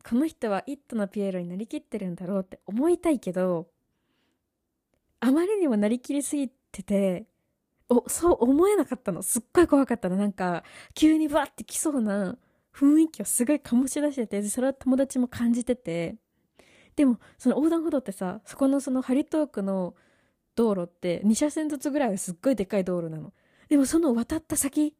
[0.00, 3.68] うこの人は「イット!」のピエロになりきってるんだろうって思いたいけど
[5.20, 7.26] あまりにもなりきりすぎてて
[7.88, 12.36] おそう思えなかったのすっごい怖かったのなんか急にバッて来そうな
[12.74, 16.16] 雰囲気をすごい醸し出しててそれは友達も感じてて
[16.96, 19.94] でもその横断歩道ってさそこのそのハリトークの
[20.54, 23.32] 道路って2車線ずつぐらいすっごいでかい道路なの。
[23.68, 24.94] でもその渡った先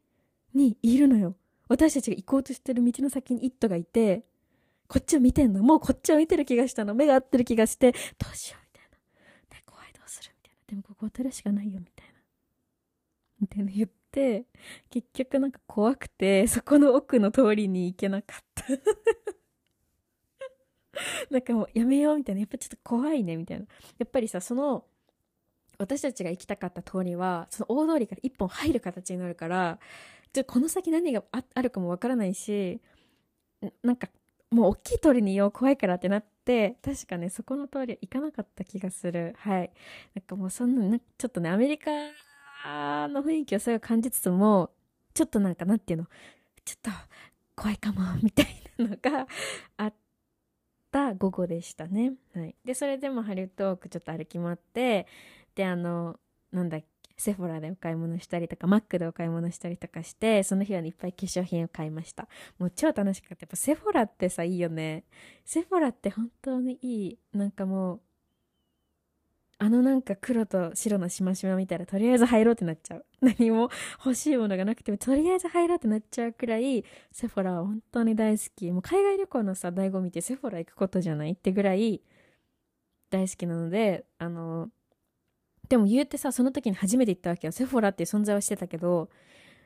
[0.54, 1.36] にいるのよ。
[1.68, 4.24] 私たちが行こうとしてる道の先に「イット!」がいて、
[4.86, 5.62] こっちを見てんの。
[5.62, 6.94] もうこっちを見てる気がしたの。
[6.94, 7.98] 目が合ってる気がして、ど
[8.32, 9.56] うしようみたいな。
[9.56, 10.60] ね、怖いどうするみたいな。
[10.66, 12.14] でもここ渡るしかないよみたいな。
[13.40, 14.46] みたいな言って、
[14.90, 18.64] 結局なんか怖くて、そこの奥の通りに行けなかった
[21.30, 22.40] なんかもうやめようみたいな。
[22.40, 23.66] やっぱちょっと怖いねみたいな。
[23.98, 24.86] やっぱりさ、その、
[25.78, 29.80] 私たちが行きたかった通りはその大通りから一本入る形になるから
[30.34, 32.80] じゃこの先何があるかもわからないし
[33.82, 34.08] なんか
[34.50, 39.34] もう大きい通りにいよう怖いからってなって確かねそこの通りは行かなかった気がする。
[39.38, 39.70] はい。
[40.14, 41.90] なんかもうそんなちょっとねアメリカ
[43.08, 44.70] の雰囲気をすごい感じつつも
[45.14, 46.06] ちょっとなんかなんていうの
[46.64, 46.90] ちょっと
[47.54, 48.46] 怖いかもみたい
[48.78, 49.28] なのが
[49.76, 49.94] あっ
[50.90, 52.14] た午後でしたね。
[52.34, 52.56] はい。
[52.64, 55.06] でそれでもハリウッドオークちょっと歩き回って
[55.54, 56.18] であの
[56.50, 62.28] なんだっけセフォラでお買い物したりとかマックでお買い物したりとかしてその日は、ね、いっぱい化粧品を買いました。
[62.58, 65.04] もう超楽しかったやっぱセフォラってさいいよね。
[65.44, 67.18] セフォラって本当にいい。
[67.32, 68.00] なんかもう
[69.58, 73.06] あのなんか黒と白のしましま見たらとりあえず入ろうってなっちゃう。
[73.20, 73.70] 何も
[74.04, 78.70] 欲しいものがなくてもとりあえず入ろうってなっちゃうくらいセフォラは本当に大好き。
[78.72, 82.02] もう海外旅行のさ醍醐味ってセフォラ行くことじゃないってぐらい
[83.10, 84.70] 大好きなのであの
[85.68, 87.52] でも言うてさその時に初めて行ったわけよ。
[87.52, 89.08] セフォラっていう存在はしてたけど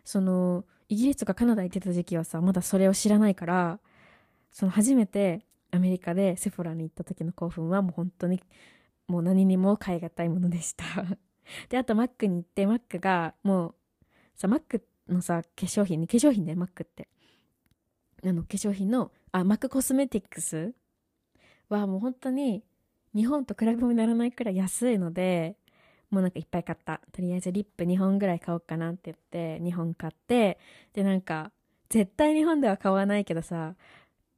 [0.04, 3.80] そのイギリスとかカナダ行ってた時期はさまだそれを知らないから
[4.50, 8.40] その初めてアメリカでセフォラに行った時の興奮はもう本当に
[9.06, 10.84] もう何にも代え難いものでした。
[11.68, 13.74] であとマックに行ってマックがもう
[14.34, 17.08] さマックのさ化粧品ね化粧品ねマックって。
[18.24, 20.74] あの化粧品のあマックコスメティックス
[21.68, 22.64] はもう本当に
[23.14, 25.56] 日本と比べもならないくらい安いので
[26.10, 27.00] もうなんかいっぱい買った。
[27.12, 30.58] とりあえずリップ2本ぐらい買おうかなって言って、2本買って、
[30.92, 31.52] でなんか、
[31.88, 33.74] 絶対日本では買わないけどさ、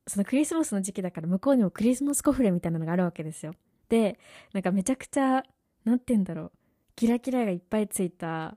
[0.06, 3.52] そのクリスマスの時期だから向こうにもクリスマスコフレみたいなのがあるわけですよ。
[3.88, 4.18] で、
[4.52, 5.42] なんかめちゃくちゃ、
[5.84, 6.52] なんて言うんだろう、
[6.96, 8.56] キラキラがいっぱいついた、なん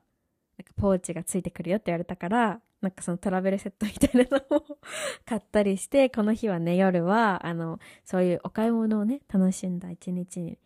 [0.76, 4.78] ポーチがついてくるよって言われたから、なんかそのトラベルセットみたいなのを
[5.24, 10.58] 買ったりして、この日はね、夜は、あの、そういうお買い物をね、楽しんだ一日に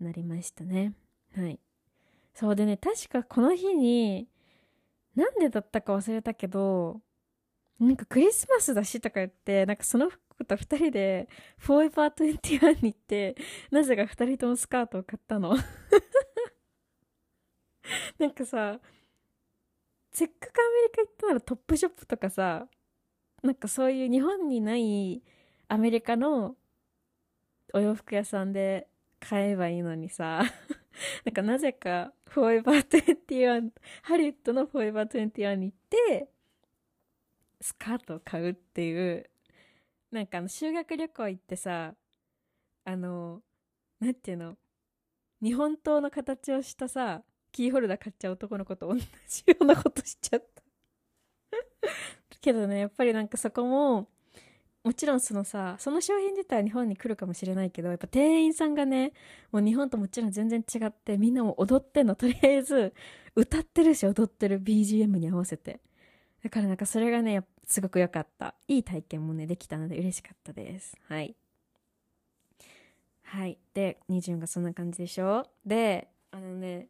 [0.00, 0.94] なりましたね。
[1.36, 1.58] はい。
[2.34, 4.28] そうでね、確かこの日に、
[5.14, 7.00] なんでだったか忘れたけど、
[7.80, 13.36] なんかクリスマスだしとか言って、なんかその服と二人で、フォーエバー21に行って、
[13.70, 15.56] なぜか二人ともスカートを買ったの。
[18.18, 18.80] なんかさ、
[20.12, 22.68] せっかくアメリカ行ったならトップショップとかさ、
[23.42, 25.22] なんかそういう日本にない
[25.68, 26.56] アメリカの
[27.74, 28.88] お洋服屋さんで
[29.20, 30.44] 買えばいいのにさ
[31.24, 33.70] なんかなぜか、フォーエバー21、
[34.02, 36.28] ハリウッドのフォーエバー21に行って、
[37.60, 39.28] スカートを買うっていう、
[40.10, 41.94] なんかあの、修学旅行行ってさ、
[42.84, 43.42] あの、
[44.00, 44.56] なんていうの、
[45.42, 49.04] 日本刀の形をしたさ、キーホルダー買っちゃう男の子と同じ
[49.46, 50.62] ようなことしちゃった。
[52.40, 54.08] けどね、やっぱりなんかそこも、
[54.84, 59.12] もちろんそのさ、その商品自体は日本に来るかもしれないけど、やっぱ店員さんがね、
[59.50, 62.92] もう日本ともちろん全然違って、みんなも踊ってんの、とりあえず、
[63.34, 65.80] 歌ってるし踊ってる BGM に合わせて。
[66.42, 68.54] だからなんかそれがね、すごく良かった。
[68.68, 70.96] いい体験もね、できたので嬉しかったです。
[71.08, 71.34] はい。
[73.22, 73.58] はい。
[73.72, 75.46] で、ニジュンがそんな感じでしょ？
[75.64, 76.88] で、あのね、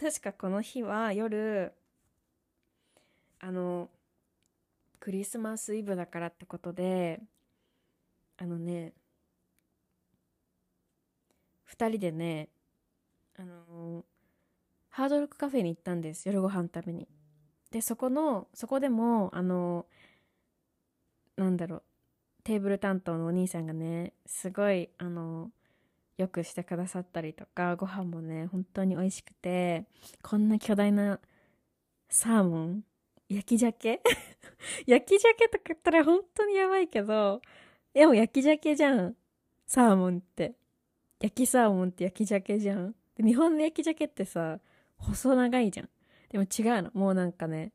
[0.00, 1.72] 確かこの日は夜、
[3.40, 3.88] あの、
[5.00, 7.20] クリスマスイブだからってことで
[8.36, 8.92] あのね
[11.70, 12.48] 2人でね
[13.38, 14.04] あの
[14.90, 17.06] ハードロックカフェに行ったんです夜ご飯食べに。
[17.70, 19.86] でそこのそこでもあの
[21.36, 21.82] なんだろう
[22.42, 25.50] テーブル担当のお兄さんがねすごいあの
[26.16, 29.84] よくしてくださったりとかご飯もね本当に美味しくて
[30.22, 31.20] こんな巨大な
[32.08, 32.84] サーモン
[33.28, 34.00] 焼き鮭？
[34.86, 37.42] 焼き鮭とか言ったら本当にやばいけど、
[37.92, 39.16] でも焼き鮭じゃん。
[39.66, 40.54] サーモンって。
[41.20, 42.94] 焼きサーモンって焼き鮭じゃん。
[43.18, 44.60] 日本の焼き鮭ってさ、
[44.96, 45.88] 細長いじゃん。
[46.30, 46.90] でも違うの。
[46.94, 47.72] もうなんかね、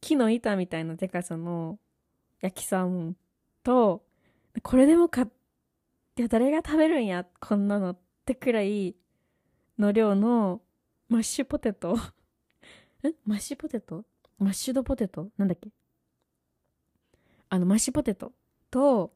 [0.00, 1.78] 木の板みたいなデカさの
[2.40, 3.16] 焼きサーモン
[3.62, 4.04] と、
[4.62, 5.32] これでもかっ
[6.14, 8.96] て誰が食べるんや、こんなのってくらい
[9.78, 10.62] の量の
[11.08, 11.98] マッシュポテト ん
[13.24, 14.04] マッシュポテト？
[14.38, 15.30] mashed potato？
[15.38, 15.70] なんだっけ？
[17.48, 18.32] あの、マッシュポテト？
[18.70, 19.12] と、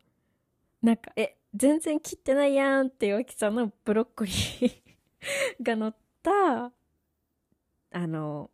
[0.83, 4.81] なんか、え、全然切ってないやんっていう大きさのブロッコリー
[5.63, 6.73] が乗った、
[7.93, 8.51] あの、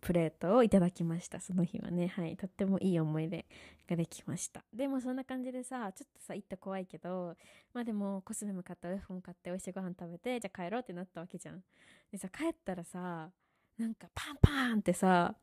[0.00, 1.40] プレートをいただきました。
[1.40, 2.06] その日はね。
[2.06, 2.36] はい。
[2.36, 3.46] とってもいい思い出
[3.88, 4.62] ができました。
[4.72, 7.34] でもそんな感じでさ、ちょっとさ、行った怖いけど、
[7.72, 11.64] まあでもコスメも買った、ウェフも買って、美味しいご飯食べて、じゃあ帰ろうってなったわけじゃん。
[12.12, 13.32] でさ、帰ったらさ、
[13.76, 15.34] なんかパンパンってさ、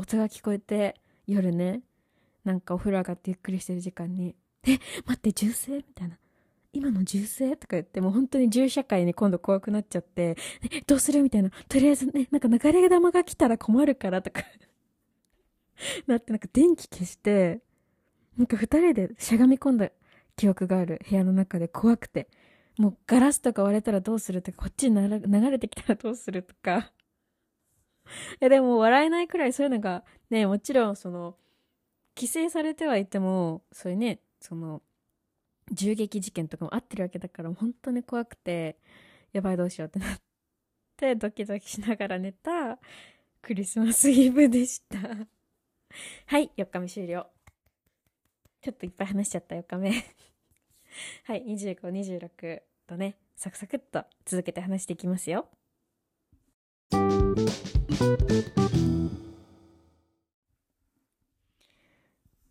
[0.00, 1.82] 音が聞こえて、夜ね、
[2.44, 4.34] なんかお風呂上がってゆっくりしてる時間に、
[4.66, 5.76] え、待って、銃声？
[5.76, 6.16] みたいな。
[6.72, 7.56] 今の銃声？
[7.56, 10.36] とか言って、もう本当に銃社会に今度怖くなっちゃって、
[10.72, 11.22] え、どうする？
[11.22, 11.50] みたいな。
[11.68, 14.42] とりあえずね、なんか流れ玉が来たら困るからとか
[16.06, 17.60] なって、なんか電気消して、
[18.38, 19.90] なんか二人でしゃがみ込んだ
[20.34, 22.28] 記憶がある部屋の中で怖くて。
[22.78, 26.92] もうガラスとか割れたらどうするとか、こっちに流れてきたらどうするとか。
[28.40, 31.36] いやでも笑えないくらいそういうのがね、もちろんその、
[32.16, 34.82] 規制されてはいても、そういうね、その、
[35.72, 38.78] 銃撃事件とかもあってるわけだから本当に怖くて、
[39.32, 40.20] やばいどうしようってなっ
[40.96, 42.78] て、ドキドキしながら寝た
[43.42, 44.98] クリスマスイブでした
[46.26, 47.30] はい、4日目終了。
[48.60, 49.92] ちょっといっぱい話しちゃった4日目
[51.24, 51.90] はい、25、
[52.28, 55.48] 26とね、サクサクっと続けて話していきますよ。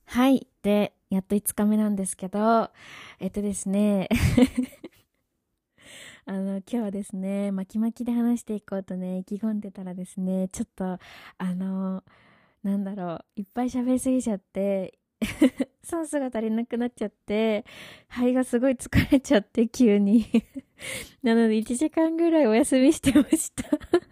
[0.05, 0.47] はい。
[0.61, 2.69] で、やっと5日目なんですけど、
[3.19, 4.07] えっとですね、
[6.25, 10.99] あの、今日はですね、巻き巻きで話していこうとね、意気込んでたらですね、ちょっと、あ
[11.55, 12.03] の、
[12.61, 14.99] なんだろう、いっぱい喋りすぎちゃって、
[15.81, 17.65] 酸素が足りなくなっちゃって、
[18.07, 20.27] 肺がすごい疲れちゃって、急に。
[21.23, 24.08] なので、1時間ぐらいお休みしてました。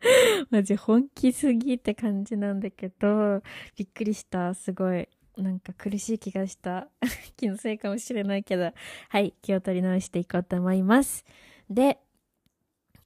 [0.50, 3.42] マジ本気すぎって感じなんだけど、
[3.76, 4.54] びっくりした。
[4.54, 5.08] すごい。
[5.36, 6.88] なんか苦しい気がした
[7.36, 8.72] 気のせいかもしれないけど、
[9.08, 11.24] はい、気を取り直していこうと思います。
[11.70, 12.00] で、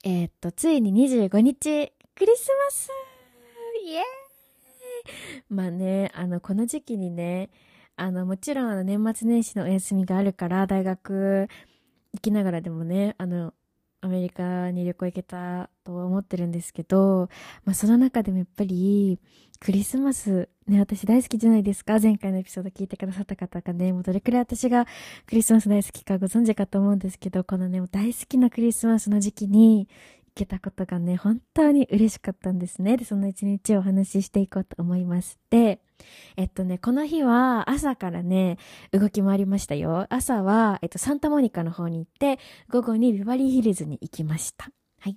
[0.05, 2.91] えー、っと、ついに25日、クリスマス
[3.85, 4.05] イエーイ
[5.49, 7.51] まあね、あの、この時期にね、
[7.97, 11.49] あの、もちろんあの年末年始のお休みがあるから、大学
[12.15, 13.53] 行きながらでもね、あの、
[14.03, 17.29] アメリカに旅行行けたと思ってるんですけど、
[17.65, 19.21] まあその中でもやっぱり
[19.61, 24.87] クリスマスね、私大好きじゃないですか前回のエピソード聞いてくださった方がね、もうどれくらい私が
[25.27, 32.97] クリスマス大好きかご存知かと思うんですけど、このね、大好きなクリスマスの時期に行けたことがね、本当に嬉しかったんですね。
[32.97, 35.39] で、その一日をお話ししていこうと思います。
[35.51, 35.81] で、
[36.37, 38.59] えっとね、この日は朝からね、
[38.93, 40.07] 動き回りましたよ。
[40.11, 42.39] 朝は、えっと、サンタモニカの方に行って、
[42.71, 44.71] 午後にビバリーヒルズに行きました。
[45.01, 45.17] はい。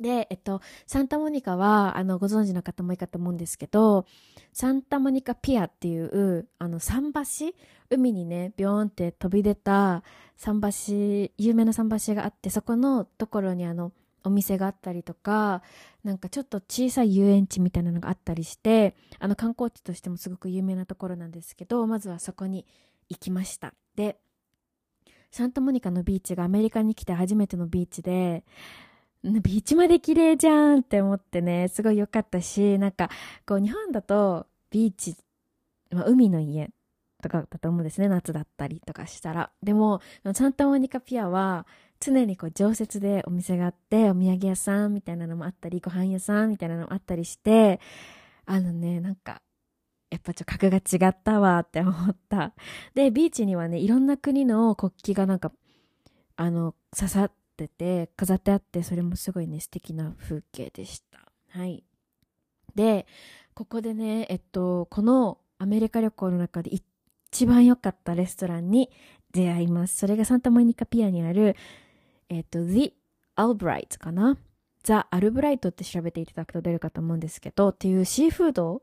[0.00, 4.06] で、えっと、サンタモニカは、あの、ご存知の方もいいかと思うんですけど、
[4.52, 7.54] サンタモニカピアっていう、あの、桟橋
[7.90, 10.02] 海にね、ビョーンって飛び出た
[10.36, 10.60] 桟
[11.28, 13.92] 橋、有名な桟橋があって、そこのところにあの、
[14.24, 15.62] お店があったりとか、
[16.04, 22.66] なんかちょっと小さい遊園地みたいなのがあったりして、あの観光地としてもすごく有名なところなんですけど、まずはそこに
[23.08, 23.74] 行きました。
[23.96, 24.18] で、
[25.30, 28.44] サンタモニカのビーチがアメリカに来て初めてのビーチで、
[29.22, 33.08] ビーチまで綺麗じゃんって思ってね、すごい良かったし、なんか、
[33.46, 35.16] こう日本だとビーチ、
[35.90, 36.70] まあ、海の家
[37.22, 38.08] とかだと思うんですね。
[38.08, 39.50] 夏だったりとかしたら。
[39.62, 40.00] でも、
[40.34, 41.66] サンタモニカピアは、
[42.02, 47.80] 常にこう常設でお店があって、お土産屋さんみたいなのもあったり、ご飯屋さんみたいなのもあったりして、
[48.44, 49.40] あのね、なんか、
[50.10, 52.54] やっぱちょっと格が違ったわって思った。
[52.94, 55.52] で、ビーチにはね、いろんな国の国旗がなんか、
[56.36, 61.32] あの、刺さってて、飾ってあって、それもすごいね、素敵な風景でした。
[61.58, 61.84] はい。
[62.74, 63.06] で、
[63.54, 68.90] ここでね、えっと、このアメリカ旅行の中で一番良かったレストランに
[69.32, 69.96] 出会います。
[69.96, 71.56] それがサンタモニカピアにある、
[72.36, 72.94] えっと、The
[73.36, 74.36] Albright かな？
[74.82, 78.82] ザ・アルブライトって調べていただくと出るかと思うんですけど、っていうシーフード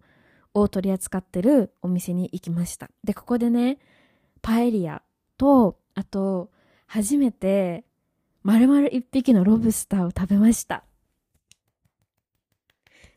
[0.54, 2.90] を取り扱ってるお店に行きました。
[3.04, 3.80] で、ここでね、
[4.42, 5.02] パエリア
[5.38, 6.52] と、あと、
[6.88, 7.84] 初めて、
[8.44, 10.84] 丸々一匹のロブスターを食べました。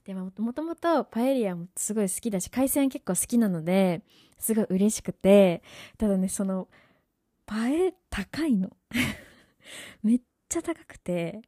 [0.05, 4.03] でももともとパエリアもすごい好きだし海鮮結構好きなので
[4.37, 5.62] すごい嬉しくて
[5.97, 6.66] ただねその
[7.47, 8.70] パエ高いの
[10.03, 11.43] めっちゃ高くて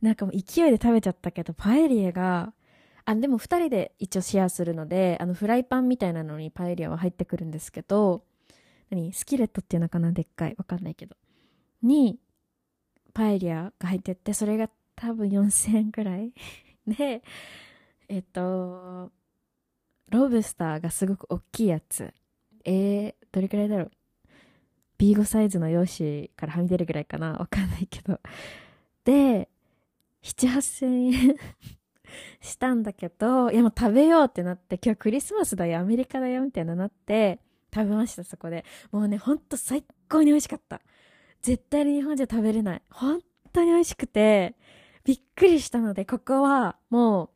[0.00, 2.52] なんかもう勢いで食べちゃったけどパエリアが
[3.04, 8.24] あでも2人で一応シェアするのであのフライパンみたいなのにパエリアは入ってくるんですけど
[8.90, 11.16] 何スキレットっていうのかなでっかいわかんないけど
[11.82, 12.18] に
[13.14, 16.32] パエリアが入ってってそれが多分4000円くらい
[16.86, 17.22] で
[18.10, 19.12] えっと、
[20.08, 22.12] ロブスターがすごく大きいやつ。
[22.64, 23.90] えー、どれくらいだろう？
[24.98, 28.20] B5 サイズの用紙からはみ出るぐらいかなわかんないけど。
[29.04, 29.48] で、
[30.22, 31.36] 7、8000円
[32.40, 37.40] したんだけど、いやもう食べようってなって、今日クリスマスだよ、アメリカだよ、みたいななって、
[37.72, 38.64] 食べました、そこで。
[38.90, 40.80] もうね、ほんと最高に美味しかった。
[41.42, 42.82] 絶対に日本じゃ食べれない。
[42.90, 43.20] 本
[43.52, 44.56] 当に美味しくて、
[45.04, 47.30] びっくりしたので、ここはも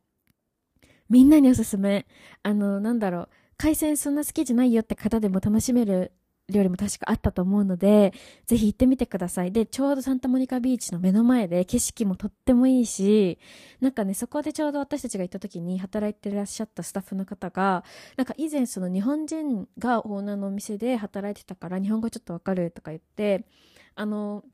[0.83, 2.07] う、みんなにおすすめ。
[2.43, 6.13] あの、なんだろう、海鮮そんな好きじゃないよって方でも楽しめる
[6.49, 8.13] 料理も確かあったと思うので、
[8.47, 9.53] ぜひ行ってみてください。
[9.53, 13.39] で、ちょうどサンタモニカビーチの目の前で景色もとってもいいし、
[13.81, 17.85] なんかね、そこでちょうど私たちが行った時に働いてらっしゃったスタッフの方が、
[18.17, 23.47] なんか以前その日本人がオーナーのお店で働いてたから日本語ちょっとわかるとか言って、
[23.95, 24.45] あの、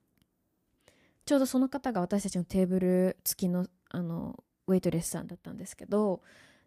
[1.27, 6.23] ちょうどその方が私たちのテーブル付きの、あの、ウェイトレスさんだったんですけど、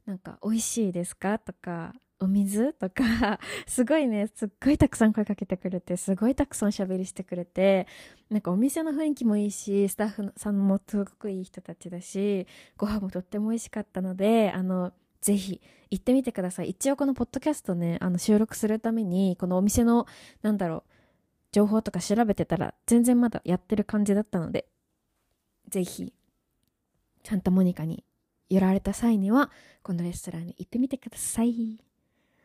[0.05, 7.87] なんか「美味しいですか?」とか「お水?」とか すごいねすっごいたくさん声かけてくれてすごいたくさんおしゃべりしてくれて
[8.29, 12.47] なんかお店の雰囲気もいいしスタッフさんもすごくいい人たちだし
[12.77, 20.07] ご飯もとっても美味しかったのであのぜひ行ってみてください一応このポッドキャストねあの収録するためにこのお店の
[20.41, 20.83] なんだろう
[21.51, 24.67] 情報とか調べてたら全然まだやってる感じだったので
[25.69, 26.13] ぜひ
[27.23, 28.03] サンタモニカに
[28.51, 29.49] 寄られた際には、
[29.81, 31.90] このレストランに行ってみてください。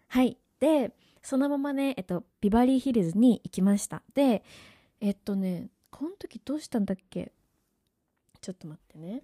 [0.09, 0.37] はい。
[0.61, 0.93] で、
[1.23, 4.03] そのままね、えっと、ビバリーヒルズに行きました。
[4.15, 4.45] で、
[5.01, 7.33] えっとね、この時どうしたんだっけ？
[8.41, 9.23] ちょっと待ってね。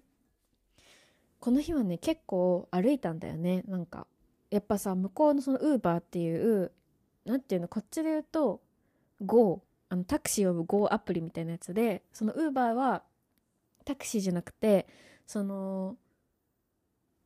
[1.39, 3.63] この日はね、結構歩いたんだよね。
[3.67, 4.07] なんか、
[4.49, 6.71] やっぱさ、向こうのそのウーバーっていう、
[7.25, 8.61] なんていうの、こっちで言うと、
[9.21, 13.03] GO、あのタクシー呼ぶ GO アプリみたいなやつで、そのウーバーは
[13.85, 14.87] タクシーじゃなくて、
[15.25, 15.97] その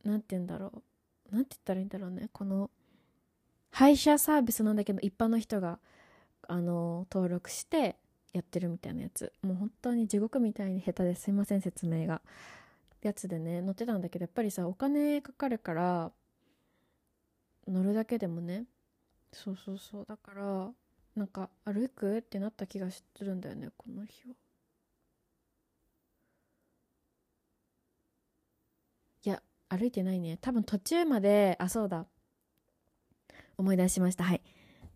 [0.04, 0.82] 何て言うんだろう
[1.32, 2.70] 何て言ったらいいんだろうねこの
[3.70, 5.78] 配車サービスなんだけど一般の人が
[6.48, 7.96] あの登録して
[8.32, 9.32] やってるみたいなやつ。
[9.42, 12.20] もう本当に地獄みたいに下手ですいません説明が。
[13.02, 16.10] やつでね乗ってたんだけどやっぱりさお金かかるから
[17.68, 18.64] 乗るだけでもね。
[19.32, 20.06] そうそうそう。
[20.06, 20.70] だから
[21.14, 24.34] なんか歩くってなった気がするんだよねこの日は。
[29.24, 30.38] いや歩いてないね。
[30.40, 32.06] 多分途中まであそうだ。
[33.58, 34.24] 思い出しました。
[34.24, 34.40] はい。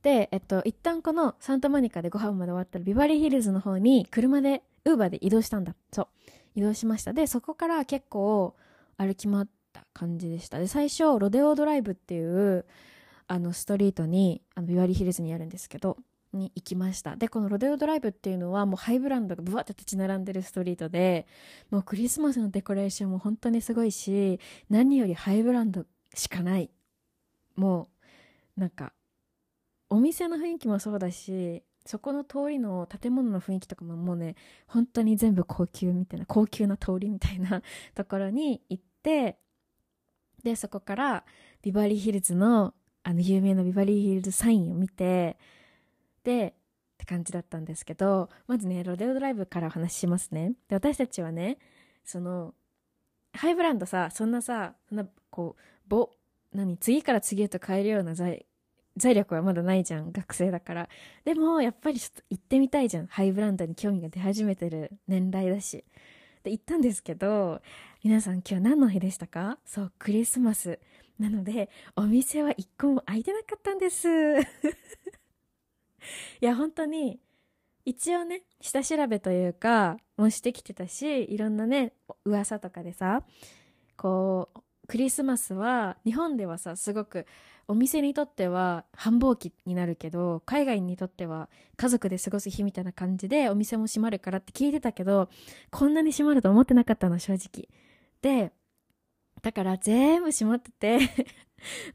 [0.03, 5.75] でえっと一旦このサンタモニカでご飯まで終わったらビバリーヒルズの方に車でウーバーで移動したんだ。
[5.93, 6.09] そう。
[6.55, 7.13] 移動しました。
[7.13, 8.57] でそこから結構
[8.97, 10.59] 歩き回った感じでした。
[10.59, 12.65] で最初ロデオドライブっていう
[13.27, 15.97] あのストリートにあのビバリーヒルズにあるんですけど
[16.33, 17.17] に行きました。
[17.17, 21.27] でこのロデオドライブっていうのはもうハイブランドがブワって立ち並んでるストリートで
[21.71, 25.85] もうクリスマスのデコレーションも本当にすごいし何よりハイブランド
[26.15, 26.71] しかない。
[27.55, 27.89] もう
[28.57, 28.93] なんか
[29.91, 34.37] お店の雰囲気もそうだしそこの通りの建物の雰囲気とかももうね
[34.67, 37.63] 本当に全部高級みたいな高級な通りみたいな
[37.95, 39.39] ところに行って
[40.43, 41.25] でそこから
[41.63, 42.75] ビバリーヒルズの
[43.05, 45.37] あの有名なビバリーヒルズサインを見て
[46.23, 50.55] でって感じだったんですけどまずねロデオドライブからお話ししますね。
[50.69, 51.59] で私たちはね
[52.05, 52.55] その
[53.35, 56.11] ハイブランドさそんなさそんなこうぼ
[56.53, 58.47] 何次から次へと変えるような材
[58.97, 60.89] 財力はまだないじゃん学生だから。
[61.25, 63.07] でもやっぱりちょっと行ってみたいじゃん。
[63.07, 65.85] ハイブランドに興味が出始めてる年代だし。
[66.43, 67.63] で行ったんですけど
[68.03, 69.59] 皆さん今日何の日でしたか？
[69.65, 70.79] そうクリスマス。
[71.19, 74.09] なのでお店は一個も開いてなかったんです。
[74.41, 74.45] い
[76.41, 77.21] や本当に
[77.85, 81.93] 一応ね下調べというかもしてきてたしいろんなね
[82.25, 83.23] 噂とかでさ
[83.97, 84.59] こう
[84.93, 87.25] クリスマスは日本ではさすごく
[87.67, 95.31] お店にとっては繁忙期になるけど海外にとっては家族で過ごす日みたいな感じでお店も閉まるからって聞いてたけど
[95.71, 97.71] こんなに閉まると思ってなかったの正直。
[98.21, 98.53] で
[99.41, 100.99] だから全部閉まってて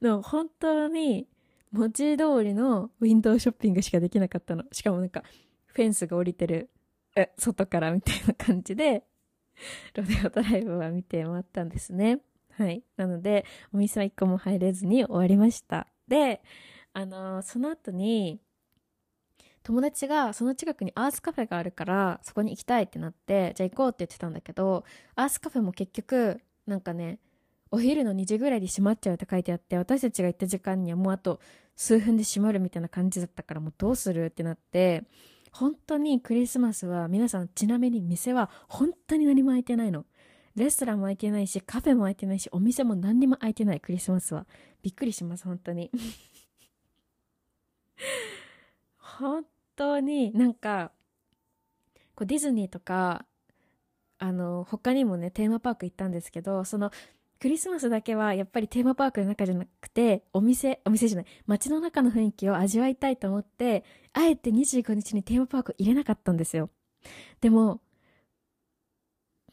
[0.01, 1.27] の本当に
[1.71, 4.63] 文字通りのウィンドウショッピングしかできなかったの。
[4.71, 5.21] しかもなんか
[5.67, 6.71] フェンスが降りてる
[7.15, 9.03] え外からみたいな感じで
[9.93, 12.21] ロデオドライブは見て回ったんですね。
[12.58, 12.84] はい。
[12.95, 15.88] なので、お店は一個も入れずに終わりました。
[16.08, 16.41] で、
[16.93, 18.41] あのー、その後に、
[19.62, 24.86] 友達がその近くにアースカフェがあるからそこに行きたいってなってじゃあ行こうって言ってたんだけど
[25.16, 27.20] アースカフェも結局なんかね
[27.70, 31.41] お昼の2時ぐらいで閉まっちゃうって書いてあって私たちが行った時間にはもうあと
[31.76, 35.03] 数分で閉まるみたいな感じだったからもうどうするってなって
[35.51, 40.05] 本当にクリスマスは皆さんちなみに店は本当に何も開いてないの
[40.58, 44.45] レストランも開いてないし、カフェも開いてないし、お店も何にも開いてない、クリスマスは。
[44.82, 45.91] びっくりします、本当に。
[48.97, 49.45] 本
[49.76, 50.91] 当になんか、
[52.16, 53.26] こうディズニーとか、
[54.18, 56.91] あの、他にもね、テーマパーク行ったんですけど、その、
[57.39, 63.84] クリスマスだけはやっぱりテーマパークの中じゃなくて、お店、お店じゃない、街の中の雰囲気を味わいたいと思って、
[64.14, 66.72] あえて25日にテーマパーク入れなかったんですよ。
[67.41, 67.82] でも、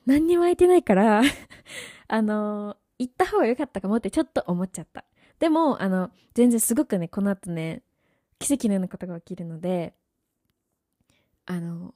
[0.07, 1.23] 何にも空いてないから
[2.09, 5.05] あの、行った方が良かったかもってちょっと思っちゃった。
[5.39, 7.83] でも、あの、全然すごくね、この後ね、
[8.39, 9.95] 奇跡のようなことが起きるので、
[11.47, 11.95] あの、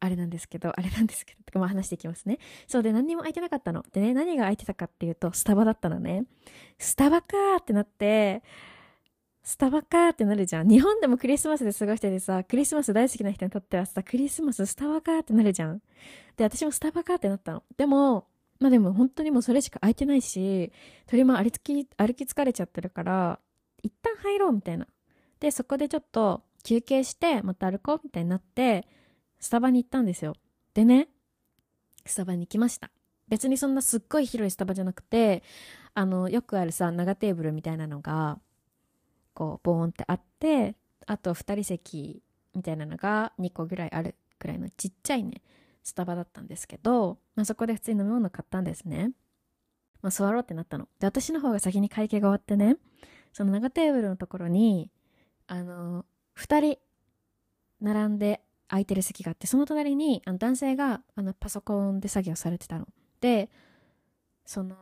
[0.00, 2.38] あれなんですけど、あれなんですけど、とかまあ話していきますね。
[2.66, 3.84] そうで、何にも空いてなかったの。
[3.92, 6.24] でね、何が空いてたかっていうと、スタバだったのね。
[6.78, 8.42] スタバかーってなって、
[9.48, 10.68] スタバかーってなるじゃん。
[10.68, 15.80] 日本でもクリスマスで過ごしててさ、クリスマス大好きな人にとってはさ、クリスマススタバかーってなるじゃん。
[16.36, 17.62] で、私もスタバかーってなったの。
[17.78, 18.26] でも、
[18.60, 20.70] まあでも本当にもうそれしか空いてないし、
[21.06, 23.40] 鳥も歩き、歩き疲れちゃってるから、
[23.82, 24.86] 一旦入ろうみたいな。
[25.40, 28.86] で、そこでちょっと休憩して、また歩こうみたいになって、
[29.40, 30.34] スタバに行ったんですよ。
[30.74, 31.08] でね、
[32.04, 32.90] スタバに行きました。
[33.28, 35.42] 別にそんなすっごい広いスタバじゃなくて、
[35.94, 38.38] あの、よくあるさ、長テーブルみたいなのが、
[39.38, 40.74] こうボーンってあって
[41.06, 42.24] あと2人席
[42.56, 45.42] みたいなのが2個ぐらいあるくらいのちっちゃいね
[45.84, 49.12] スタバだったんですけど、まあ、そこで普通に飲み物買ったんですね、
[50.02, 50.88] まあ、座ろうってなったの。
[50.98, 52.78] で私の方が先に会計が終わってね
[53.32, 54.90] その長テーブルのところに
[55.46, 56.04] あの
[56.36, 56.78] 2人
[57.80, 62.88] 並んで空いてる席があってその隣にあの男性があのパソコンで作業されてたの。
[63.20, 63.50] で
[64.44, 64.74] その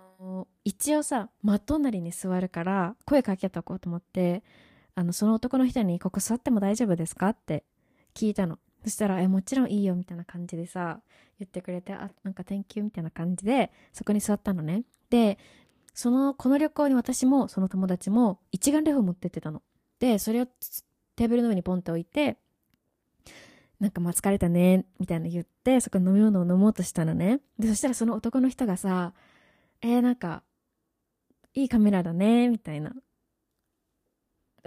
[0.65, 4.43] 一応さ真隣に座るから声かけとこうと思って
[4.95, 7.65] あのその男の人に「ここ座っても大丈夫ですか?」って
[8.15, 8.59] 聞いたの。
[8.85, 11.01] そしたら「えもちろんいいよ」みたいな感じでさ
[11.39, 14.85] 言ってくれてあなんか「天気みたいな感じでそこに座ったのね。
[15.11, 15.39] で
[15.93, 19.63] そのこの旅行に私もその友達も一眼レフを持ってってたの。
[19.99, 22.37] でそれをテーブルの上にポンって置いて
[23.81, 27.41] なんかまあ疲れたねみたいな言ってそこに飲み物を飲もうとしたのね。
[27.59, 29.13] でそしたらその男の人がさ
[29.83, 30.43] えー、なんか、
[31.55, 32.93] いいカメラだね、みたいな。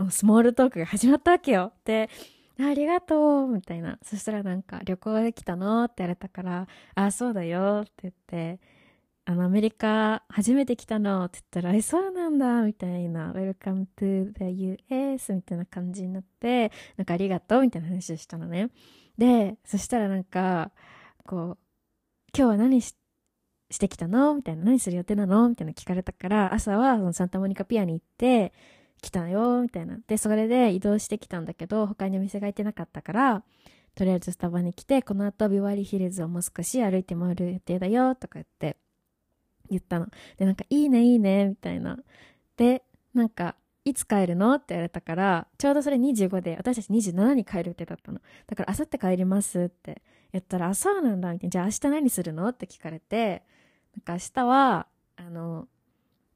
[0.10, 1.74] スモールトークが始まったわけよ。
[1.84, 2.10] で、
[2.60, 4.00] ありがとう、みたいな。
[4.02, 8.60] そしたらなんか、旅行できたのって言われたから、あ、そうだよ、って言って、
[9.26, 18.70] あの、アメリカ初めて来たのって言ったら、え、そうなんだ、みたいな、Welcome to the US みたいな感じになって、なんかありがとう、みたいな話をしたのね。
[19.18, 20.72] で、そしたらなんか、
[21.28, 21.58] こう、
[22.36, 22.96] 今日は何し
[23.72, 24.34] してきたの？
[24.36, 24.64] みたいな。
[24.64, 25.48] 何する予定なの？
[25.50, 28.54] みたいな聞かれたから、朝はそのサンタモニカピアに行って、
[29.02, 29.98] 来たよ、みたいな。
[30.08, 33.44] で、それで移動してきたんだけど、他にお店が行ってなかったから、
[33.96, 38.76] とりあえずスタバに来て、この後ビワリヒルズをもう少し歩いて回る予定だよ、とか言って、
[39.70, 40.08] 言ったの。
[40.38, 41.98] で、なんか、いいね、いいね、みたいな。
[42.58, 43.56] で、なんか、
[43.86, 44.54] いつ帰るの？
[44.56, 48.20] って言われたから、ちょうどそれ25で、私たち27に帰る予定だったの。
[48.48, 50.02] だから、あさって帰りますって
[50.34, 51.52] 言ったら、あ、そうなんだ、みたいな。
[51.52, 52.50] じゃあ明日何するの？
[52.50, 53.44] って聞かれて、
[54.00, 54.88] なんか明日は、
[55.18, 55.68] あの、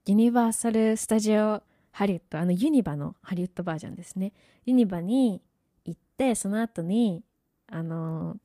[0.05, 4.34] ユニバーサル・スタジオ・ハリウッド、あのユニバのハリウッドバージョンですね。
[4.66, 5.41] ユニバに
[5.86, 7.24] 行って、その後に、
[7.68, 8.36] あの、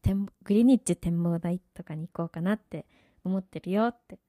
[0.45, 2.87] グリニッジ展望台とかに行こうかなって
[3.25, 4.21] 思ってるよって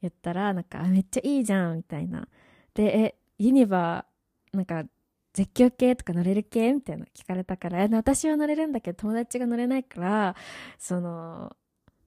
[0.00, 2.28] 言ったら、なんか、めっちゃいいじゃん、みたいな。
[2.72, 4.06] で、え、ユニバ、
[4.52, 4.84] なんか、
[5.32, 10.36] 絶叫系とか乗れる系みたいな聞かれたから、私は乗れるんだけど友達が乗れないから、
[10.78, 11.56] その、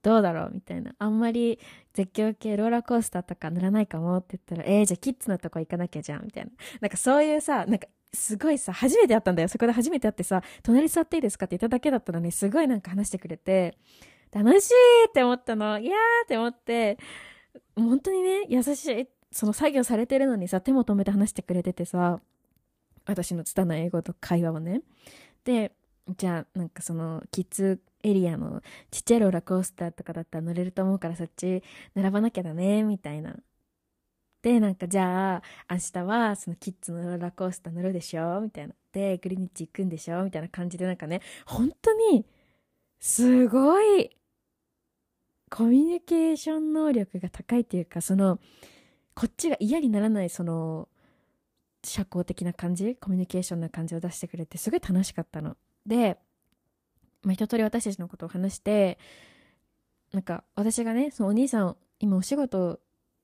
[0.01, 0.93] どうだろうみたいな。
[0.97, 1.59] あんまり
[1.93, 6.51] 絶叫系ローラーコースターとか乗らないかもって言ったら、えー、じゃあキッズのとこ行かなきゃじゃんみたいな。
[6.81, 9.47] なんかそういうさ、なんかすごいさ、初めて会ったんだよ。
[9.47, 13.77] そこで初めて会ってさ、隣座っていいですかって言っただけだったのに、すごいなんか話してくれて、
[14.31, 14.73] 楽しい
[15.09, 15.79] って思ったの。
[15.79, 16.97] いやーって思って、
[17.75, 19.07] 本当にね、優しい。
[19.31, 22.19] その作業されてるのにさ、手も止めて話してくれててさ、
[23.05, 24.81] 私の拙い英語と会話をね。
[25.43, 25.73] で、
[26.17, 31.63] じゃあ、なんかその、キッズエリアのちっちゃいローラーコースターとかだったら乗れると思うからそっち
[31.95, 33.35] 並ばなきゃだね、みたいな。
[34.41, 38.73] で、なんかじゃあ、明日はそのキッズのローラーコースター乗るでしょみたいな。
[38.93, 42.25] で、グリニッチ行くんでしょみたいな感じでなんかね、本当に、
[43.01, 44.11] すごい、
[45.49, 48.39] コミュニケーション能力が高いっていうか、その、
[49.13, 50.87] こっちが嫌にならない、その、
[51.83, 55.57] 社交的な感じ、コミュニケーションな感じを出してくれて、すごい楽しかったの。
[55.85, 56.17] で、
[57.23, 58.97] まあ、一通り私たちのことを話して、
[60.13, 62.79] なんか私がね、そのお兄さん、今お仕事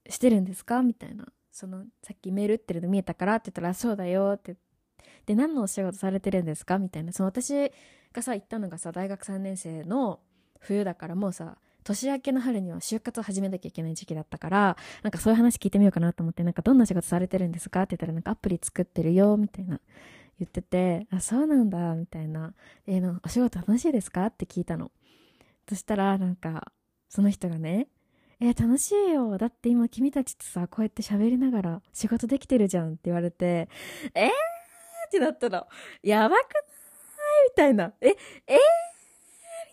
[0.09, 0.81] してるんですか？
[0.83, 1.25] みたいな。
[1.51, 4.57] その、さっきメール打ってるの見えたからって言ったら、そうだよって。
[5.25, 6.77] で、何のお仕事されてるんですか？
[6.77, 7.13] みたいな。
[7.13, 7.71] その私
[8.11, 10.19] がさ、行ったのがさ、大学3年生の
[10.59, 17.83] 冬だからもうさ、年明けの春には就活を始めなきゃいけない時期だったから、なんかそういう話聞いてみようかなと思って、なんかどんな仕事されてるんですか？
[17.83, 19.79] って言ったら、なんかアプリ作ってるよ、みたいな。
[20.39, 22.53] 言ってて、あ、そうなんだ、みたいな。
[22.87, 24.25] えー、お仕事楽しいですか？
[24.25, 24.91] って聞いたの。
[25.67, 26.71] そしたら、なんか、
[27.09, 27.87] その人がね、
[28.39, 29.37] えー、楽しいよ。
[29.37, 33.69] だって今君たちとさ、こうやって喋りながら仕事できてるじゃんって言われて、
[34.13, 34.31] えーっ
[35.09, 35.65] てなったの。
[36.03, 36.43] やばくない？
[37.49, 37.93] みたいな。
[38.01, 38.09] え、
[38.47, 38.59] えーみ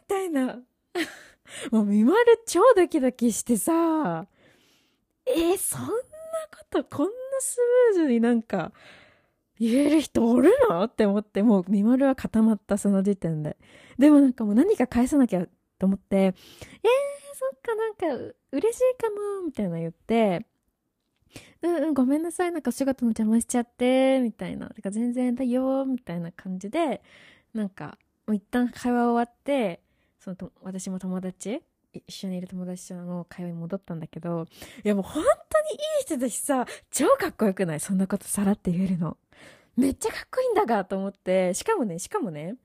[0.07, 0.61] たいな。
[1.73, 4.27] もう見丸超ドキドキしてさ、
[5.27, 7.59] えー、そんなことこんなス
[7.95, 8.73] ムーズになんか
[9.59, 10.84] 言える人おるの？
[10.84, 13.57] って思って、もう見丸は固まったその時点で。
[13.98, 15.46] でもなんかもう何か返さなきゃ
[15.78, 20.46] と思って、えー、そっかなんか嬉しいかも、みたいな言って、
[21.62, 24.68] うんうん、ごめんなさい、なんかお仕事の邪魔しちゃって、みたいな。
[24.70, 27.03] てか全然だよ、みたいな感じで、
[27.55, 29.82] なんか、もう一旦会話終わって、
[30.18, 31.62] そのと私も友達
[31.93, 34.47] 一緒にいる友達との会話に戻ったんだけど、
[34.84, 37.80] いやもう本当にいい人だしさ、超かっこよくない？
[37.80, 39.16] そんなことさらって言えるの。
[39.76, 42.57] めっちゃかっこいいんだがと思って、しかもね、しかもね、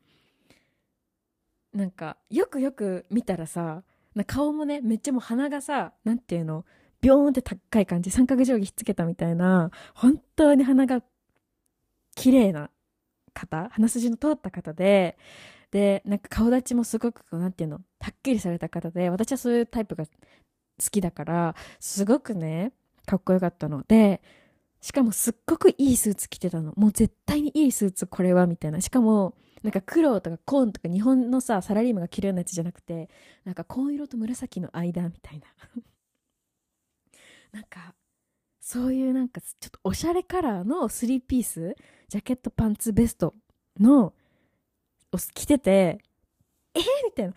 [1.73, 3.83] なんか、よくよく見たらさ、
[4.25, 6.65] 顔もね、めっちゃもう鼻がさ、なんていうの、
[6.99, 11.01] ビョーンって高い感じ、三角定規ひっつけたみたいな、本当に鼻が
[12.15, 12.71] 綺麗な
[13.33, 15.17] 方、鼻筋の通った方で、
[15.71, 20.11] で、なんか顔立ちもすごく、なんていうの、はっきりされた方で、私はそういうタイプが好
[20.91, 22.71] きだから、すごくね、
[23.05, 24.21] かっこよかったので、
[24.81, 26.73] しかもすっごくいいスーツ着てたの。
[26.77, 28.81] もう絶対にいいスーツこれは、みたいな。
[28.81, 33.09] しかも、なんか黒とか紺とか日本のさ、サラリーマンが着るようなやつじゃなくて、
[33.43, 35.47] なんか紺色と紫の間みたいな。
[37.51, 37.95] なんか、
[38.61, 41.75] そういうなんかちょっとおしゃれカラーのスリーピース、
[42.07, 43.33] ジャケットパンツベスト
[43.79, 44.13] の
[45.19, 45.99] 着てて、
[46.73, 46.79] え？
[46.79, 47.33] ー、みたいな。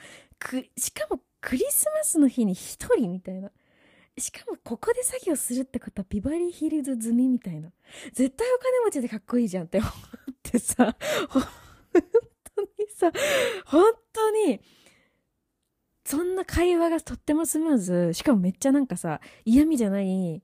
[0.77, 3.51] しかもクリスマスの日に一人みたいな。
[4.19, 7.71] しかもここで作業するってことはビバリーヒルズ済みみたいな。
[8.13, 9.93] 絶対お金持ちでかっこいいじゃんって思っ
[10.43, 10.97] てさ、
[11.29, 11.43] 本
[12.55, 13.13] 当にさ、
[13.65, 14.61] 本当に、
[16.05, 18.13] そんな会話がとってもスムーズ。
[18.13, 20.43] しかもめっちゃなんかさ、嫌味じゃない、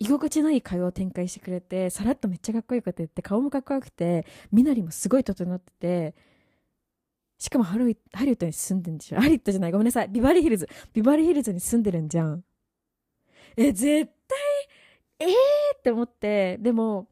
[0.00, 6.14] 居心地のいい会話を展開してくれて、さらっとめっちゃかっこいいこと言って、顔もかっこよくて、身なりもすごい整ってて、
[7.38, 10.08] しかもハリウッドに住んでんでしょハリウッドじゃない、ごめんなさい。
[10.08, 10.68] ビバリーヒルズ。
[10.92, 12.44] ビバリーヒルズに住んでるんじゃん。
[13.56, 14.38] え、絶対、
[15.20, 15.28] えー
[15.78, 17.08] って思って、でも、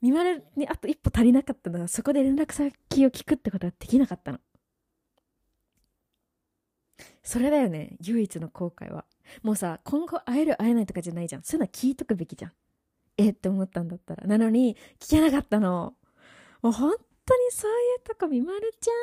[0.00, 4.38] 見まれにあと一歩足りなかったのは、そこで連絡先を聞くってことはできなかったの。
[7.22, 9.04] それだよね、唯一の後悔は。
[9.42, 11.42] もうさ、今後会える会えないとかじゃないじゃん。
[11.42, 12.52] そういうのは聞いとくべきじゃん。
[13.16, 14.26] えって思ったんだったら。
[14.26, 15.94] なのに、聞けなかったの。
[16.62, 16.94] もう本
[17.32, 18.94] 当にそういうとこ見まるちゃん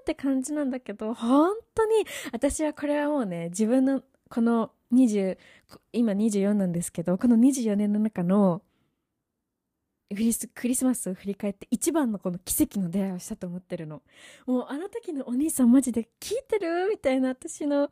[0.00, 5.36] って感じなんだけど、本当に、私はこれはもうね、自分のこの20、
[5.92, 8.62] 今24なんですけど、この24年の中の
[10.10, 14.02] クリスクリスマスを振り返って一番のこの奇跡の出会いをしたと思ってるの。
[14.46, 16.88] もうあの時のお兄さんマジで聞いてる？
[16.88, 17.88] みたいな私の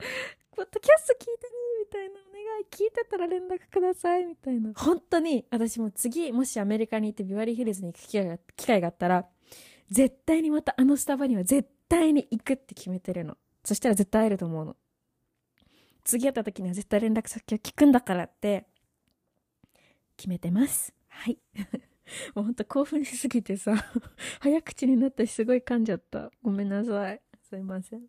[0.55, 1.53] ポッドキャスト聞いてる？
[1.81, 4.27] みたいなお願い聞いてたら連絡ください？
[4.27, 4.73] みたいな。
[4.77, 8.03] 本当に私も次もしアメリカに行ってビバリーヒルズに行く
[8.57, 9.27] 機会があったら
[9.93, 13.37] 絶対にまたあのスタバには絶対に行くって決めてるの。
[13.63, 14.77] そしたら絶対会えると思うの。
[16.03, 18.67] 次会った時には絶対連絡先を聞くんだからって
[20.17, 20.95] 決めてます。
[21.09, 21.39] はい。
[22.35, 23.75] もうほんと興奮しすぎてさ、
[24.41, 26.31] 早口になったしすごい噛んじゃった。
[26.43, 27.21] ごめんなさい。
[27.43, 28.07] すいません。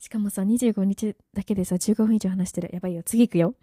[0.00, 2.70] しかもさ、25日だけでさ、15分以上話してる。
[2.72, 3.04] やばいよ。
[3.04, 3.54] 次行くよ。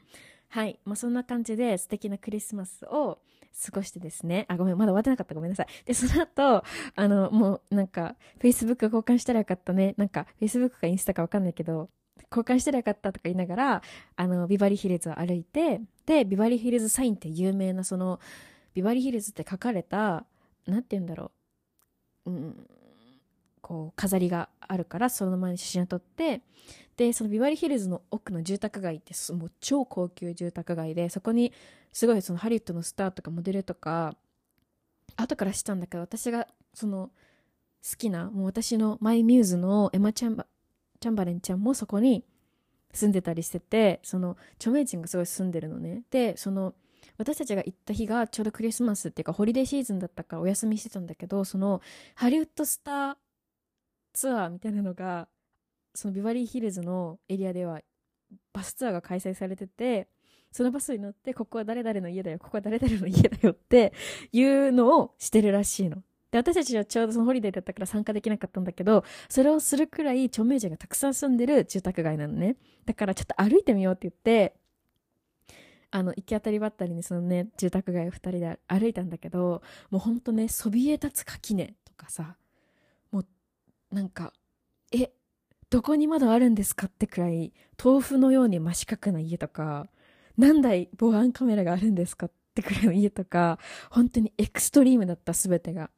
[0.47, 0.79] はい。
[0.85, 3.19] まあ、そんな感じで素敵なクリスマスを
[3.65, 4.45] 過ごしてですね。
[4.49, 4.77] あ、ごめん。
[4.77, 5.35] まだ終わってなかった。
[5.35, 5.67] ごめんなさい。
[5.85, 6.63] で、その後、
[6.95, 9.93] あの、もうなんか、Facebook 交換したらよかったね。
[9.97, 11.89] なんか、Facebook かインスタかわかんないけど、
[12.31, 13.81] 交換したらよかったとか言いながら、
[14.15, 18.19] あの、ビバリーヒルズを歩いて、で、ビバリーヒルズサインって有名な、その、
[18.73, 20.25] ビバリーヒルズって書かれた、
[20.65, 21.31] なんて言うんだろ
[22.25, 22.31] う。
[22.31, 22.67] うん、
[23.61, 26.41] こう、飾りがあるから、その前に写真を撮って、
[26.97, 31.53] で、そのビバリーヒルズの奥の住宅街って、もう超高級住宅街で、そこに、
[31.93, 34.15] すごいそのハリウッドのスターとかモデルとか、
[35.15, 37.11] 後から知ったんだけど、私が、その、
[37.89, 40.47] 好きな、もう私のマイミューズのエマ・チャンバ
[40.99, 42.23] チャンバレンちゃんもそこに
[42.93, 46.03] 住んでたりしててその著名人がすごい住んでるのね。
[46.09, 46.73] でその
[47.17, 51.81] 私たちが行った日がちょうどクリスマスっていうかホリデーシーズンだったからお休みしてたんだけどその
[52.15, 53.15] ハリウッドスター
[54.13, 55.27] ツアーみたいなのが
[55.97, 57.81] そのビバリーヒルズのエリアでは
[58.53, 60.07] バスツアーが開催されてて
[60.51, 63.93] そのバスに乗ってここは誰々の家だよここは誰々の家だよって
[64.31, 72.57] いうのをしてるらしいので、私たちはちょうどそのホリデーだったから参加できなかったんだけど、それをするくらい著名人がたくさん住んでる住宅街なのね。
[72.85, 74.55] だからちょっと歩いてみようって言って、
[75.89, 82.35] あの、行き当たりばったりにそのね、住宅街を二人で歩いたんだけど、もうほんとね、そびえ立つ垣根とかさ、
[83.11, 83.25] もう、
[83.95, 84.33] なんか、
[84.91, 85.11] え、
[85.69, 87.53] どこに窓あるんですかってくらい、
[87.83, 89.87] 豆腐のように真四角な家とか、
[90.37, 93.59] 何台防犯カメラがあるんですかってくらいの家とか、
[93.89, 95.89] 本当にエクストリームだった全てが。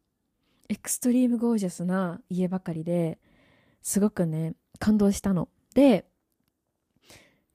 [0.72, 3.18] エクストリームゴージャスな家ばかりで
[3.82, 6.06] すごくね感動したので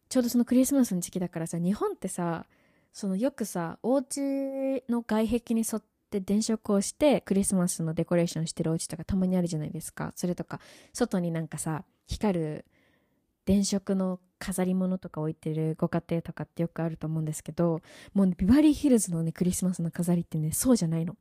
[0.08, 2.46] ちょうどそのクリスマスの時期だからさ日本ってさ
[2.92, 10.60] そのよくさお家の外壁に沿ってて電飾をしてクリスマスのデコレーションしてるお家とかたまにあるじゃないですかそれとか
[10.92, 12.64] 外になんかさ光る
[13.46, 17.80] 電飾の飾り物とか置いてるご家庭とかってよくあると思うんですけど
[18.14, 21.16] もう、ね、ビバリーヒルズのねクリスマスの飾りってねそうじゃないの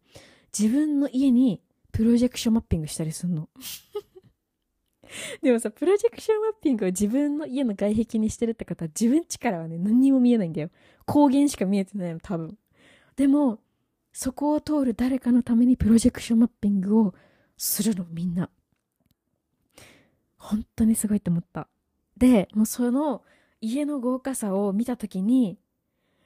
[0.58, 3.50] 自分の家にプロジェクションマッピングしたりすんの。
[5.44, 10.72] でもさ、プロジェクションマッピングを自分の家の外壁にしてるって方は自分力はね、何にも見えないんだよ。
[11.08, 12.58] 光源しか見えてないの、多分。
[13.16, 13.60] でも、
[14.14, 17.16] そこを通る誰かのためにプロジェクションマッピングを
[17.57, 18.49] するの、みんな。
[20.38, 21.68] 本当にすごいと思った。
[22.16, 23.24] で、もうその
[23.59, 25.57] 家の豪華さを見たときに、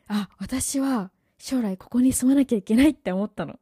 [0.08, 3.60] あ、私は将来ここに住まなきゃいけないって思ったの。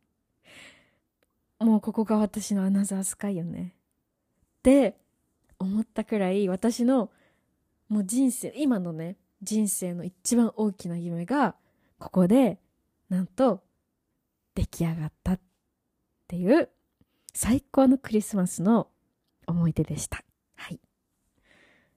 [1.60, 3.76] もうここが私のアナザースカイよね。
[4.60, 4.98] って
[5.60, 7.12] 思ったくらい私の
[7.90, 11.56] もう人生、今のね、人生の一番大きな夢が
[12.00, 12.60] ここで
[13.10, 13.62] なんと
[14.56, 15.40] 出来上がったっ
[16.28, 16.70] ていう
[17.34, 18.88] 最高のクリスマスの
[19.46, 20.24] 思い出でした。
[20.56, 20.80] はい。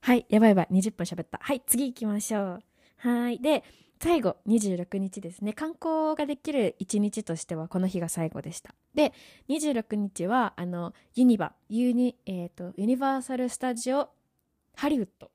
[0.00, 0.68] はい、やばいやばい。
[0.72, 1.38] 20分喋った。
[1.40, 2.62] はい、次行きましょう。
[2.98, 3.38] はい。
[3.38, 3.64] で、
[4.00, 5.52] 最後、26日ですね。
[5.52, 8.74] 観光ができる一日としては、この日が最後でした。
[8.94, 9.12] で、
[9.48, 14.08] 26日は、あの、ユニバ、ユニ、え、ー、と、ユニバーサル・スタジオ・
[14.74, 15.30] ハリウッド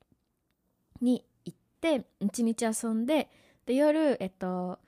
[1.01, 3.29] に行って、一日遊んで、
[3.65, 4.79] で、夜、えっと、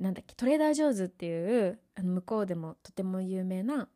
[0.00, 3.88] なんだっけ、トレーダー・ジョーズっていう、あの、向こうでもとても有名な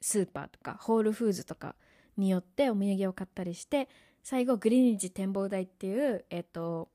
[0.00, 1.74] スーパーとか、ホールフーズとか
[2.16, 3.88] によってお土産を買ったりして、
[4.22, 6.88] 最後、グリニッジ展望台っていう、えっと、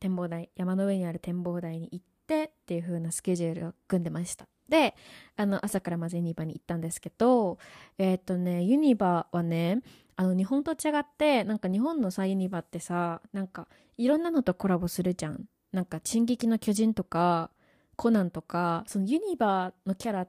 [0.00, 4.48] 展望台山の上にある展望台に行ってっていう風なスケジュールを組んでました。
[4.68, 4.94] で
[5.36, 7.58] あの朝からまずユニバに行ったんですけど
[7.98, 9.82] えっ、ー、とねユニバはね
[10.14, 13.66] あの日本と違ってなんか日本のさユニバってさなんか
[13.98, 15.44] いろんなのとコラボするじゃん。
[15.72, 17.50] なんか「進撃の巨人」とか
[17.96, 20.28] 「コナン」とかそのユニバーのキャラ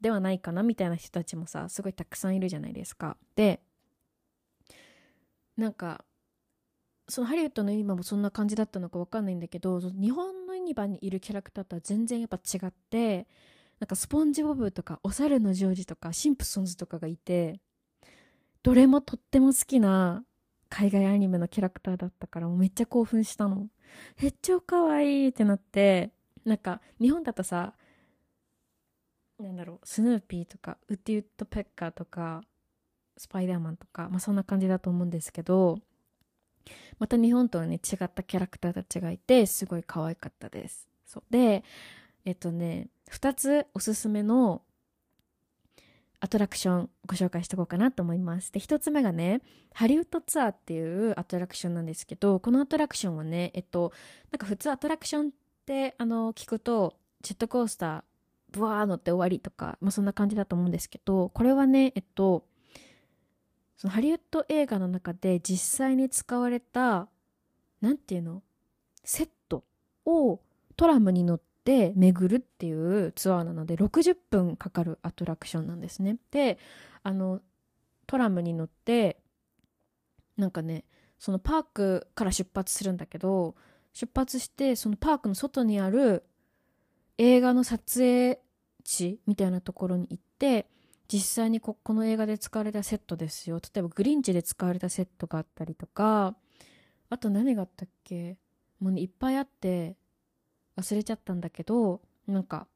[0.00, 3.16] ではないかなみたいな人たちもさすごいたくさんいるじゃないですか。
[3.36, 3.62] で
[5.56, 6.04] なんか
[7.08, 13.26] そのハリウッドのユニバもそんな感じだったのか分かんないんだけど日本のユニバーにいるキャラクターとは全然やっぱ違って
[13.80, 17.60] なんかスポンジボブとかお猿のジョージとかシンプソンズとかがいて
[18.62, 20.24] どれもとっても好きな
[20.68, 23.68] 海外アニメのキャラクターだったからめっちゃ興奮したの。
[24.20, 26.10] めっちゃ可愛いってなって
[26.44, 27.74] なんか日本だとさ
[29.38, 32.42] なんだろうスヌーピーとかウッディウッドペッカーとか
[33.16, 35.78] スパイダーマンとかまあそんな感じだと思うんですけど
[36.98, 40.88] また日本とはね違ったキャラクターたちがいてすごい可愛かったです。
[41.04, 41.22] そう。
[41.30, 41.64] で
[42.24, 44.62] えっとね2つおすすめの
[46.24, 48.52] アトラクションご紹介しておこうかなと思います。
[48.52, 49.42] で1つ目がね
[49.74, 53.92] ハリウッドツアーっていうアトラクションなんですけどこのアトラクションはねえっと
[54.30, 55.30] なんか普通アトラクションっ
[55.66, 58.02] てあの聞くとジェットコースター
[58.52, 62.44] ブワー乗って終わりとか、まあ、そんな感じだと思うんですけどこれはねえっと
[63.76, 67.08] そのハリウッド映画の中で実際に使われた
[67.80, 68.44] 何ていうの
[69.02, 69.64] セット
[70.06, 70.40] を
[70.76, 72.72] トラムに乗って巡るってい
[73.06, 76.18] うツアーなので60分かかるアトラクションなんですね。
[76.30, 76.58] で
[77.02, 77.40] あの
[78.06, 79.18] トラムに乗って
[80.36, 80.84] なんかね
[81.18, 83.54] そのパークから出発するんだけど
[83.92, 86.24] 出発してそのパークの外にある
[87.18, 88.40] 映画の撮影
[88.84, 90.66] 地みたいなところに行って
[91.08, 96.34] 実際にここの映画で使われたセットですよ例えばグリンチで使われたセットがあったりとか
[97.10, 98.38] あと何があったっけ？
[98.80, 99.96] もうねいっぱいあって
[100.76, 102.66] 忘れちゃったんだけどなんか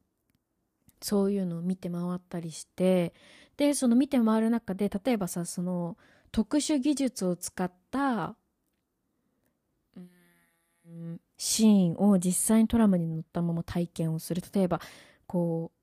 [1.00, 3.14] そういうのを見て回ったりして
[3.56, 5.96] でその見て回る中で例えばさその
[6.32, 8.36] 特殊技術を使った
[11.38, 14.42] シーンを実際にトラムに乗ったまま体験をする。
[14.52, 14.80] 例えば
[15.26, 15.75] こう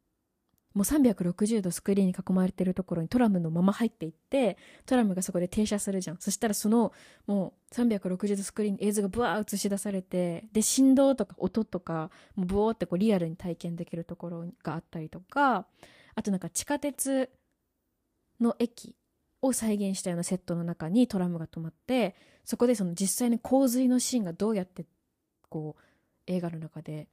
[0.73, 6.17] もう360度スクリーンに囲まれてるところにトラムのまま入っていってトラムがそこで停車するじゃん。
[6.17, 6.91] そしたらその
[7.27, 15.67] もう360度スクリーンに映像がブワー映し出されてで振動とか音とかもうブワーってこうリアルに体験できるところがあったりとか
[16.15, 17.29] あとなんか地下鉄
[18.39, 18.95] の駅
[19.41, 22.15] を再現したようなセットの中にトラムが止まって
[22.45, 24.85] そこでその実際に洪水のシーンがどうやって
[25.49, 25.81] こう
[26.27, 27.07] 映画の中で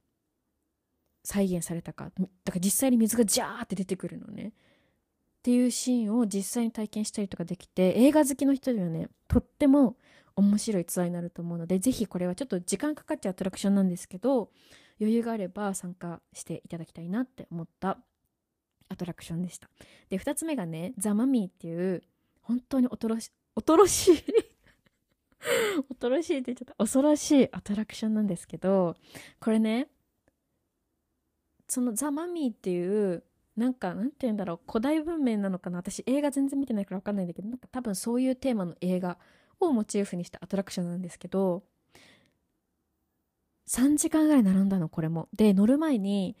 [1.23, 2.05] 再現されたか。
[2.05, 2.11] だ
[2.51, 4.53] から実際に水がジャーって出てくるのね。
[5.41, 9.97] っていうシーンを実際に体験したりとかできて映画好きの人にはねとっても
[10.35, 14.51] 面白いツアーになると思うのでぜひこれはちょっと時間かかっちゃうアトラクションなんですけど
[14.99, 17.97] 余裕があれば参加していただきたいなって思った
[18.87, 19.67] アトラクションでした。
[20.09, 22.03] で2つ目がねザ・マミーっていう
[22.41, 24.23] 本当に恐ろし恐ろしい
[25.89, 26.75] 恐ろしいって言っちゃった。
[26.75, 28.95] 恐ろしいアトラクションなんですけど
[29.39, 29.87] これね
[31.71, 33.23] そのザ・マミーっていう
[33.55, 35.77] なんかなんて言うんだろう古代文明なのかな。
[35.77, 39.17] 私映画全然見てないから分かんないんだけどなんか多分そういうテーマの映画
[39.57, 41.63] をモチーフにしたアトラクションなんですけど
[43.69, 45.29] 3時間ぐらい並んだのこれも。
[45.31, 46.35] で乗る前に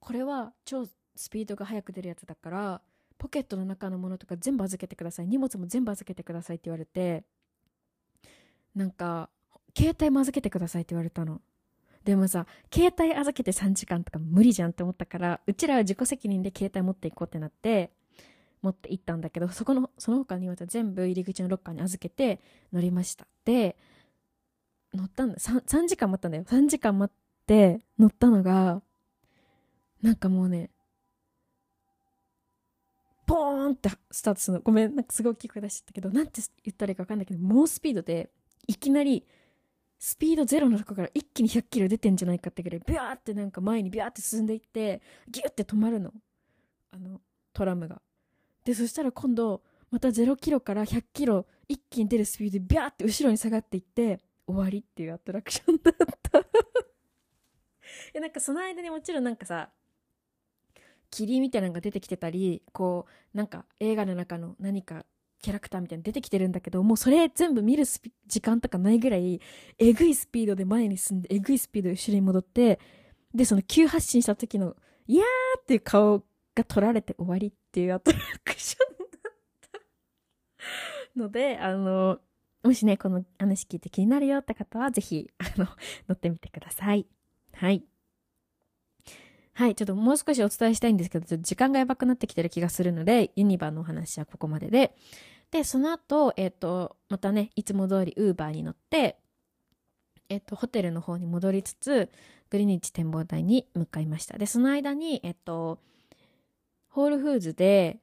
[0.00, 2.82] これは超スピードが速く出るやつだから
[3.16, 5.28] ポケットの中のものとか全部預けてください。
[5.28, 7.22] 荷物も全部預けてくださいって言われて
[8.74, 9.30] なんか
[9.76, 11.40] 携帯も預けてくださいって言われたの。
[12.04, 17.90] でもさ携帯預けて3時間とか無理じゃんって思ったからうちらは自己責任で携帯持っていこうってなって
[18.62, 22.40] 持って行ったんだけどそこのその他にまた全部入り口のロッカーに預けて
[22.72, 23.26] 乗りました。
[23.44, 23.76] で
[24.94, 25.36] 乗ったんだ。
[25.36, 26.44] 3, 3時間待ったんだよ。
[26.44, 28.80] 3時間待って乗ったのが
[30.02, 30.70] なんかもうね
[33.26, 34.60] ポーンってスタートするの。
[34.62, 38.30] ごめんなんかすごい大きい声出しちゃったけどなんて言ったらいいか分かんないけど猛スピードで
[38.66, 39.26] いきなり
[40.04, 45.00] スピードゼロのとこから一気に100キロ出てんじゃないかってぐらいビャーってなんか前にビャーって進んでいって
[45.30, 46.12] ギュッて止まるの。
[46.90, 47.22] あの
[47.54, 48.02] トラムが。
[48.66, 56.44] でそしたら今度また0キロから100キロ一気に出るスピードでビャーって後ろに下がっていって終わりっていうアトラクションだった。
[58.12, 59.72] えなんかその間にもちろんなんかさ
[61.10, 65.06] 霧みたいなのが出てきてたりこうなんか映画の中の何か
[65.44, 67.84] キャラクターみたいに出てきてるんだけどもうそれ全部見る
[68.26, 69.42] 時間とかないぐらい
[69.78, 72.80] えぐいスピードで前に進んでえぐいスピードで後ろに戻って
[73.34, 74.74] でその急発進した時の
[75.06, 76.24] 「いやー!」っていう顔
[76.54, 79.32] が撮られて終わりっていうアトラクションだっ
[81.14, 82.20] たのであの
[82.62, 85.66] もしねこの話聞いて気になるよって方はぜひあの
[86.08, 87.06] 乗ってみてください
[87.52, 87.84] はい
[89.56, 94.96] はい、ちょっともう少しお伝えしたいんですけど、ちょっと時間がやばくなってきてる気がするので、ユニバのお話はここまでで、
[95.54, 99.20] で、その後、えっ、ー、と、またね、いつも通りウーバーに乗って、
[100.28, 102.10] えっ、ー、と、ホテルの方に戻りつつ、
[102.50, 104.36] グリニッチ展望台に向かいました。
[104.36, 105.78] で、その間に、えっ、ー、と、
[106.88, 108.00] ホールフーズで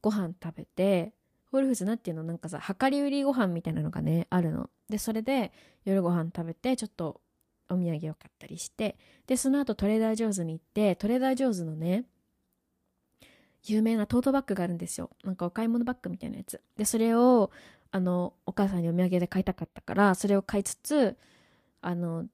[0.00, 1.12] ご飯食べて、
[1.52, 4.68] ホールフーズなんていうのなんかさ、量り売りご飯みたいなのがね、あるの。
[4.88, 5.52] で、それで
[5.84, 7.20] 夜ご飯食べて、ちょっと
[7.70, 12.06] お土産を買ったりして、で、その後トレーダージョーズに行って、トレーダージョーズのね、
[13.64, 15.10] 有名なトートバッグがあるんですよ。
[15.24, 16.60] なんかお買い物バッグみたいなやつ。
[16.76, 17.50] で、それを、
[17.90, 21.16] あの、お母さんにお土産で買いたかったから、それを買いつつ、
[21.80, 22.26] あの、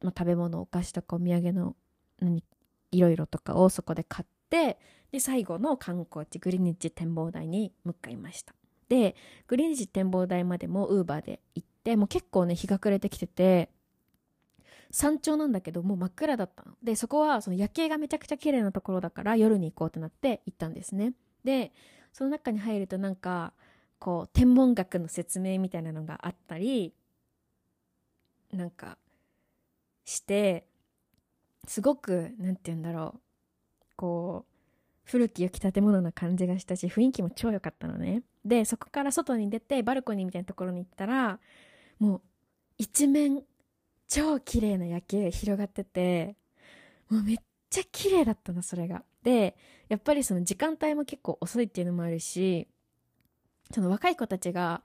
[0.00, 1.76] まあ、食べ物、お菓子とかお土産の、
[2.20, 2.44] 何、
[2.90, 4.78] いろいろとかをそこで買って、
[5.10, 8.54] で、最後の観光地、グリニッジ展望台に向かいました。
[8.88, 9.16] で、
[9.46, 13.70] グリニッジ展望台までもウーバーで行って、もう結構ね、日が暮れてきてて、
[14.92, 21.14] 山頂なんだけどもう真っ暗だったでそこはその夜景がめちゃくちゃ綺麗なところだから夜に行こうってなって行ったんですね。
[21.44, 21.72] で
[22.12, 23.54] その中に入るとなんか
[23.98, 26.92] こう天文学の説明みたいなのがあったり
[28.52, 28.98] なんか
[30.04, 30.66] して
[31.66, 33.20] すごく何て言うんだろう。
[33.96, 34.52] こう
[35.04, 38.22] 古き良き建物な感じがしたし雰囲気も超良かったのね。
[38.44, 41.38] でそこから外に出てバルコニーみたいなところに行ったら
[41.98, 42.20] もう
[42.78, 43.42] 一面
[44.12, 46.36] 超綺麗な夜景広がってて
[47.08, 47.36] もうめっ
[47.70, 49.04] ちゃ綺麗だったのそれが。
[49.22, 49.56] で
[49.88, 52.68] やっぱりその時間帯も結構遅いっていうのもあるし
[53.72, 54.82] その若い子たちが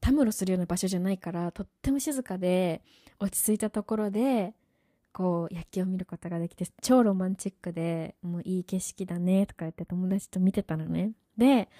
[0.00, 2.82] たむろするような場所じゃないからとっても静かで
[3.18, 4.52] 落ち着いたところで
[5.12, 11.12] こう夜景を見ることができて超ロマンチックでもういい景色だねとか言って友達と見てたのね。
[11.38, 11.70] で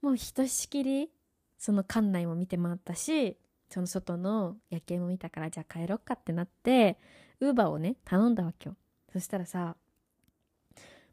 [0.00, 1.10] もうひとしきり
[1.58, 3.36] その館内も見て回ったし
[3.72, 6.98] その外の夜景も見たからじゃあ帰ろっかってなって
[7.40, 8.76] ウーバーをね頼んだわけよ
[9.10, 9.76] そしたらさ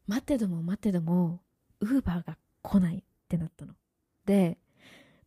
[0.07, 1.39] 待てども待てども
[1.80, 3.74] ウーバーが来ないってなったの
[4.26, 4.57] で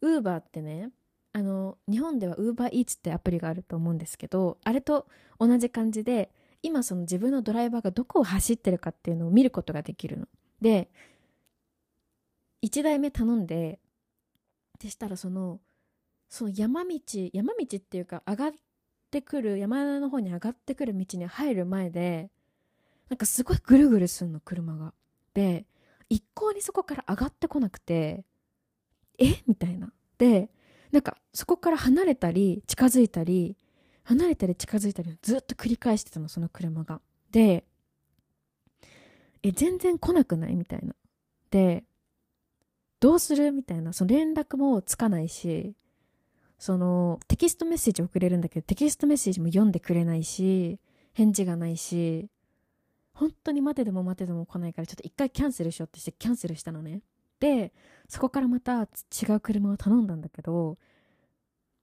[0.02, 0.90] ウーバーってね
[1.32, 5.06] あの日本では UberEats ってアプリがあると思うんですけどあれと
[5.38, 6.30] 同じ感じで
[6.62, 10.28] 今その自分のドライバーがどこを走ってるかっていうのを見ることができるの。
[10.60, 10.90] で
[12.62, 13.80] 1台目頼んで
[14.78, 15.60] でしたらその
[16.32, 16.98] その山道
[17.34, 18.52] 山道っていうか上がっ
[19.10, 22.30] てくる山の方に上がってくる道に入る前で
[23.10, 24.94] なんかすごいぐるぐるすんの車が。
[25.34, 25.66] で
[26.08, 28.24] 一向にそこから上がってこなくて
[29.18, 29.42] え？
[29.46, 29.92] みたいな。
[30.16, 30.48] で
[30.90, 33.58] なんかそこから離れたり近づいたり
[34.04, 37.02] 離れたり近づいたりずっと繰り返してたのその車が。
[37.30, 37.66] で
[39.42, 40.56] え全然来なくない？
[40.56, 40.94] みたいな。
[41.50, 41.84] で
[43.00, 43.52] どうする？
[43.52, 43.92] みたいな。
[43.92, 45.74] その連絡もつかないし。
[46.62, 50.78] そのテキストメッセージ送れるんだけどテキストメッセージも読んでくれないし
[51.12, 52.28] 返事がないし
[53.12, 57.00] 本当に待てでも待てでも来ないからちょっと一回キャンセルしようってしてキャンセルしたのね。
[57.40, 57.72] で
[58.08, 58.86] そこからまた違
[59.30, 60.78] う車を頼んだんだけど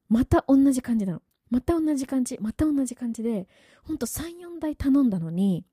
[0.07, 1.21] また同じ感じなの。
[1.49, 3.49] また同じ感じまた同じ感じで
[3.84, 5.65] ほんと34台頼んだのに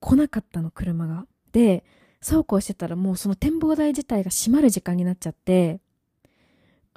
[0.00, 1.26] 来なかったの車が。
[1.52, 1.84] で
[2.22, 5.82] そうこうしてたらもうその展望台自体が閉まる時間になっちゃって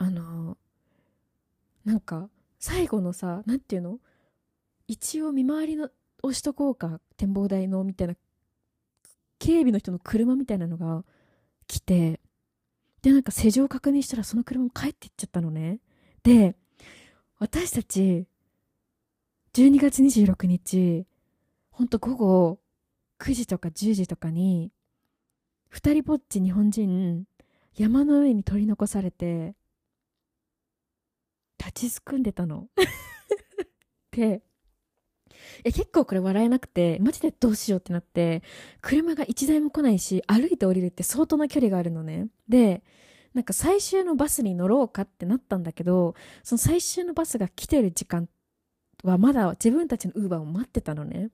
[0.02, 0.58] あの
[1.84, 4.00] なんか最後のさ何て言うの？
[4.88, 5.90] 一応見回りの
[6.24, 8.16] 押しとこうか展望台のみたいな
[9.40, 11.04] 警備の人の車みたいなのが
[11.68, 12.22] 来て、
[13.02, 15.80] で、なんか施錠を確認したらその車も帰っていっちゃったのね。
[16.24, 16.56] で、
[17.38, 18.26] 私たち、
[19.54, 21.06] 12月26日、
[21.72, 22.60] ほんと午後
[23.20, 24.72] 9時とか10時とかに、
[25.70, 27.26] 二人ぼっち日本人、
[27.76, 29.56] 山の上に取り残されて、
[31.60, 32.70] 立ちすくんでたの。
[34.12, 34.42] で、
[35.64, 38.44] え結構これ笑えなくてマジでどうしようってなって
[38.82, 42.28] 車が1台も来ないし歩いて降りるって相当な距離があるのね。
[42.48, 42.84] で
[43.34, 48.28] なんか最終のバスに乗ろうかってなったんだけどその最終のバスが来てる時間
[49.04, 51.30] はまだ自分たちのウーバーを待ってたのね。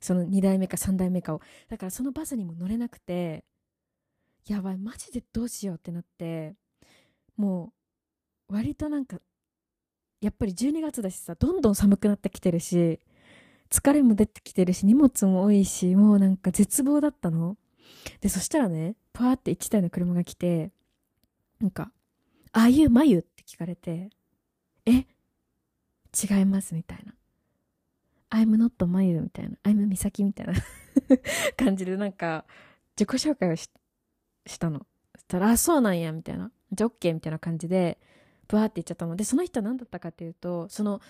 [0.00, 1.40] その2台目か3台目かを。
[1.68, 3.44] だからそのバスにも乗れなくて
[4.46, 6.54] やばいマジでどうしようってなって
[7.36, 7.72] も
[8.48, 9.18] う割となんか
[10.20, 13.00] やっぱり12月だしさどんどん寒くなってきてるし
[13.70, 17.56] 疲れも出てきてるし、荷物も多いし、もうなんか絶望だったの。
[18.20, 20.70] で、そしたらね、パーって1台の車が来て、
[21.60, 21.92] なんか、
[22.52, 24.10] あゆまゆって聞かれて、
[24.86, 25.06] え
[26.14, 27.14] 違いますみたいな。
[28.30, 29.56] I'm not まゆみたいな。
[29.64, 30.54] I'm みさきみたいな
[31.56, 32.44] 感じでなんか、
[32.98, 33.68] 自己紹介をし
[34.46, 34.86] したの。
[35.16, 36.52] そしたら、あ、そうなんや、みたいな。
[36.72, 37.98] じゃあ OK みたいな感じで、
[38.48, 41.00] ブワーって言っちゃったので、その人は何だったかっていうと、その、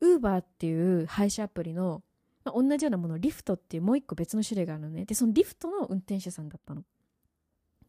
[0.00, 2.02] ウーバーっていう配車アプリの
[2.46, 5.04] まあ、同じようなものリフトっていうもう一個別の種類があるのね。
[5.04, 6.84] でそのリフトの運転手さんだったの。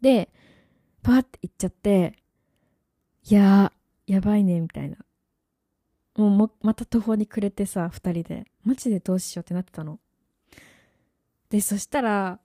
[0.01, 0.29] で
[1.03, 2.15] パーって行っちゃって
[3.29, 3.71] いや
[4.07, 4.97] やばいねみたいな。
[6.15, 8.45] もうもまた途方に暮れてさ2人で。
[8.63, 9.99] マジでどうしようってなってたの。
[11.51, 12.39] でそしたら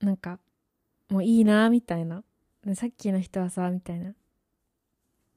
[0.00, 0.38] なんか
[1.10, 2.24] もういいなみたいな。
[2.74, 4.14] さっきの人はさみたいな。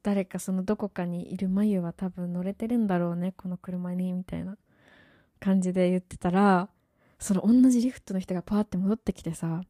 [0.01, 4.57] 誰かそのどこかにいる眉は多分乗れてるんだろうねこの車にみたいな
[5.39, 6.69] 感じで言ってたら、
[7.19, 9.61] その同じリフトの人がパーって戻ってきてさ、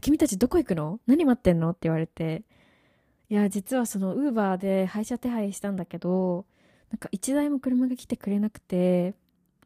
[0.00, 1.00] 君たちどこ行くの？
[1.06, 1.70] 何待ってんの？
[1.70, 2.42] って言われて、
[3.30, 6.46] いや、実はそのウーバーで配車手配したんだけど、
[6.90, 9.14] なんか一台も車が来てくれなくて、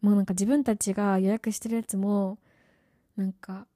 [0.01, 2.39] もうなんか自分たちが予約してるやつも、
[3.17, 3.67] なんか、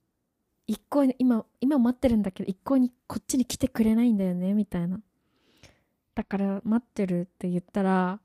[0.68, 5.00] 一向に、今、今待ってるんだけど、一向にこっちに来てくれないんだよね、みたいな。
[6.14, 8.20] だから待ってるって言ったら、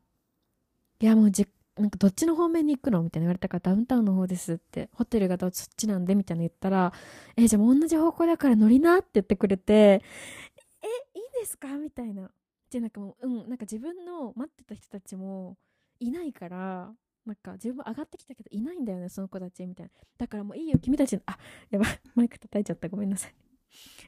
[0.99, 6.91] いやもうじなんかどっちの方面に行くのみたいな言われたからダウンタウンの方ですってホテルがそっちなんでみたいな言ったら
[7.35, 12.31] えじゃあもう同じ方向だから乗りなって言ってくれてえいいんですかみたいな。
[12.71, 15.55] でなんかもううんなんか自分の待ってた人たちも
[15.99, 16.91] いないから
[17.25, 19.91] なんか自分も上がってきたけどいないんだよねその子たちみたいな。
[20.17, 21.37] だからもういいよ君たちのあ
[21.69, 22.89] やばいマイク叩いちゃった。
[22.89, 23.35] ごめんなさい。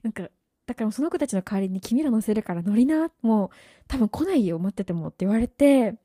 [0.01, 0.27] なんか
[0.69, 3.49] だからその子たちの代わりに君ら乗せるから乗りなもう
[3.87, 5.95] 多分来ないよ待っててもって言われて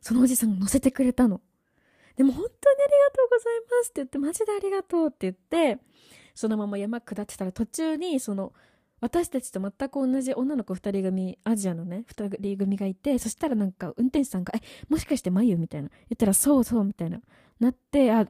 [0.00, 1.42] そのおじさんが乗せてくれたの。
[2.16, 5.78] でも本当にありがとうございますって言ってマジでありがとうって言って
[6.34, 8.54] そのまま山下ってたら途中にその
[9.02, 15.90] 私たちと全く同じ女の子2人組アジアのね2人組がいてそしたらなんか運転手さんが「えもしかして眉?」みたいな。
[15.90, 17.20] 言ったら「そうそう」みたいな。
[17.58, 18.26] なってあ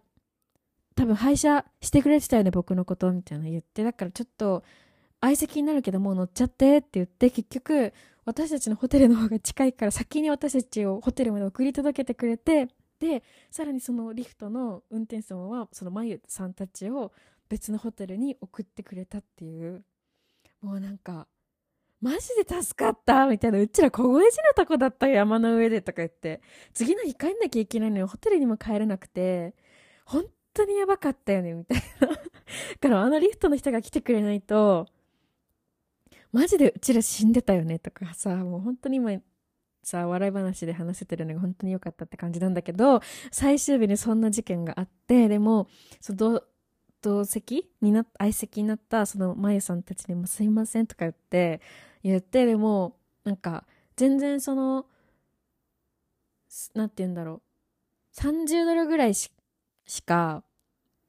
[0.97, 3.85] 多分廃車してくれてたよね僕のことみたいな言って。
[3.85, 4.65] だからちょっと
[5.21, 7.93] 相席になるけどもう乗っちゃってって言って結局
[8.25, 12.69] 私たちのホテルの方が近いから先に私たちをホテルまで送り届けてくれて
[13.01, 17.13] でさらにそのリフトの運転手さんはその眉さんたちを
[17.49, 19.85] 別のホテルに送ってくれたっていう。
[20.63, 21.27] もうなんか
[22.01, 26.41] マジで助かったみたいなうちら凍え死ねた子だったよ山の上でとか言って。
[26.73, 29.55] 次の日帰んなきゃいけないのにホテルにも帰れなくて
[30.05, 32.09] 本当にやばかったよねみたいな。
[32.09, 32.17] だ
[32.81, 34.87] からあのリフトの人が来てくれないと
[36.33, 39.13] マジでうちら死んでたよねとかさもう本当に今
[39.83, 43.01] さ笑い話で話せてるのが本当に良かったって感じなんだけど
[43.31, 45.69] 最終日にそんな事件があってでも
[46.01, 46.43] その
[47.03, 51.61] 同席にな相席になったそのまゆさんたちにも「すいません」とか言って
[52.03, 53.67] 言ってでもなんか
[53.97, 54.87] 全然その
[56.75, 57.43] なんて言うんだろう。
[58.13, 59.31] 30ドルぐらいし
[60.05, 60.43] か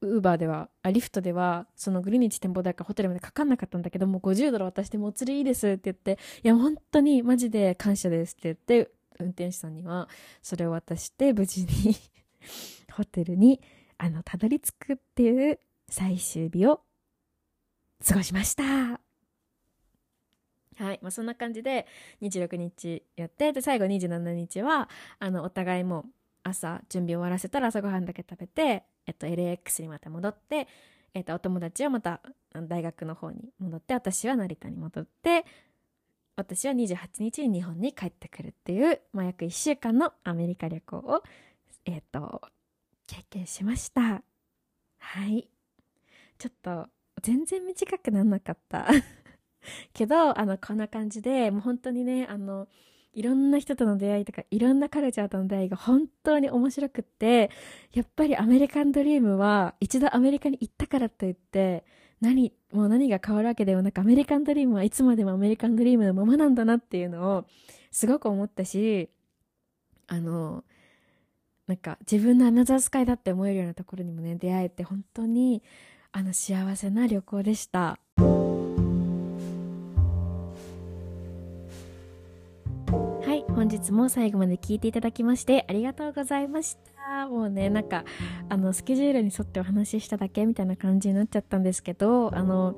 [0.01, 10.09] ウーバーではあリフトではそのグリニッチ展望台からホテルまでかかんなかったんだけどもう50ドル渡してもう釣りいいですって言っていや本当にマジで感謝ですって言って運転手さんには
[10.41, 11.95] それを渡して無事に
[12.91, 13.61] ホテルに
[13.97, 16.81] あのたどり着くっていう最終日を
[18.05, 18.63] 過ごしました。
[20.77, 21.85] はいまあ、そんな感じで
[22.21, 24.89] 26日やってで最後27日は
[25.19, 26.05] あのお互いも
[26.43, 30.67] 朝準備終わらせたら朝ごはんだけ食べてえっと、LAX にまた戻って、
[31.13, 32.21] えっと、お友達はまた
[32.53, 35.45] 大学の方に戻って私は成田に戻って
[36.35, 41.23] 私は28日に日本に帰ってくるっていう、まあ、約1週間のアメリカ旅行を、
[41.85, 42.41] えっと、
[43.07, 44.23] 経験しました。
[44.97, 45.49] はい。
[46.37, 46.87] ちょっと
[47.21, 48.87] 全然短くなんなかった。
[49.93, 52.67] けどあのこんな感じでもう本当にねあの
[53.13, 57.51] いろんな人との出会いとかいろんなカルチャーとの出会いが本当に面白くって
[57.93, 61.83] やっぱりアメリカンドリームは一度アメリカに行ったからといって
[62.21, 67.45] 何もう何が変わるわけでもなくアメリカンドリームはいつまでもアメリカンドリームのままなんだなっていうのを
[67.91, 69.09] すごく思ったし
[70.07, 70.63] あの
[71.67, 75.63] なんか自分のアナザースカイだって思えるようなところにもね出会えて本当に
[76.11, 77.97] あの幸せな旅行でした。
[83.55, 87.27] 本日も最後まで聞いていただきましてありがとうございました。
[87.27, 88.05] もうねなんか
[88.49, 92.75] あのスケジュールに沿ってお話ししただけみたいな感じになっちゃったんですけどあの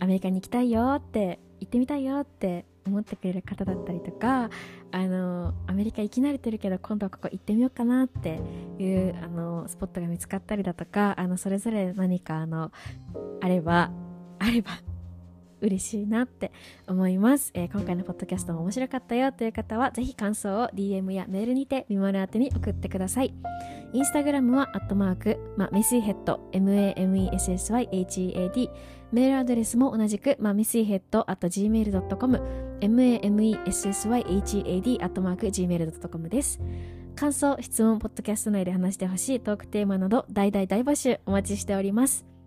[0.00, 4.50] アメリカに行きたいよって行ってみたいよって思ってくれる方だったりとか
[4.90, 8.40] あのアメリカ行き慣れてるけど今度はここ行ってみようかなって
[8.78, 12.72] いうあのスポットが見つかったりだとかあのそれぞれ何かあの
[13.40, 13.90] あれば
[14.38, 14.70] あれば
[15.60, 16.52] 嬉しいなって
[16.86, 23.34] 思います、えー、今回のポッドキャストも面白かったよという方はぜひ感想を DM やメールにてミモル宛てに送ってください。
[23.92, 26.98] インスタグラムはアットマーク、ま、メスイヘッド MAMESSYHEAD
[29.12, 32.42] メールアドレスも同じく、ま、メスイヘッド at gmail.com
[32.80, 33.82] MAMESSYHEAD
[35.02, 36.60] アットマーク gmail.com です。
[37.16, 42.37] 感想、質問、ポッドキャスト内で話してほしいトークテーマなど大大大募集お待ちしております。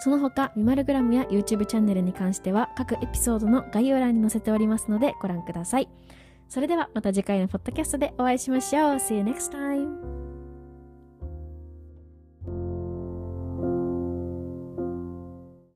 [0.00, 5.88] その他、ミマルグラムや YouTube チャンネルに関しては各エピソードの概要欄に載せておりますのでご覧ください。
[6.48, 8.94] それではまた次回のポッドキャストでお会いしましょう。
[8.96, 10.23] See you next time!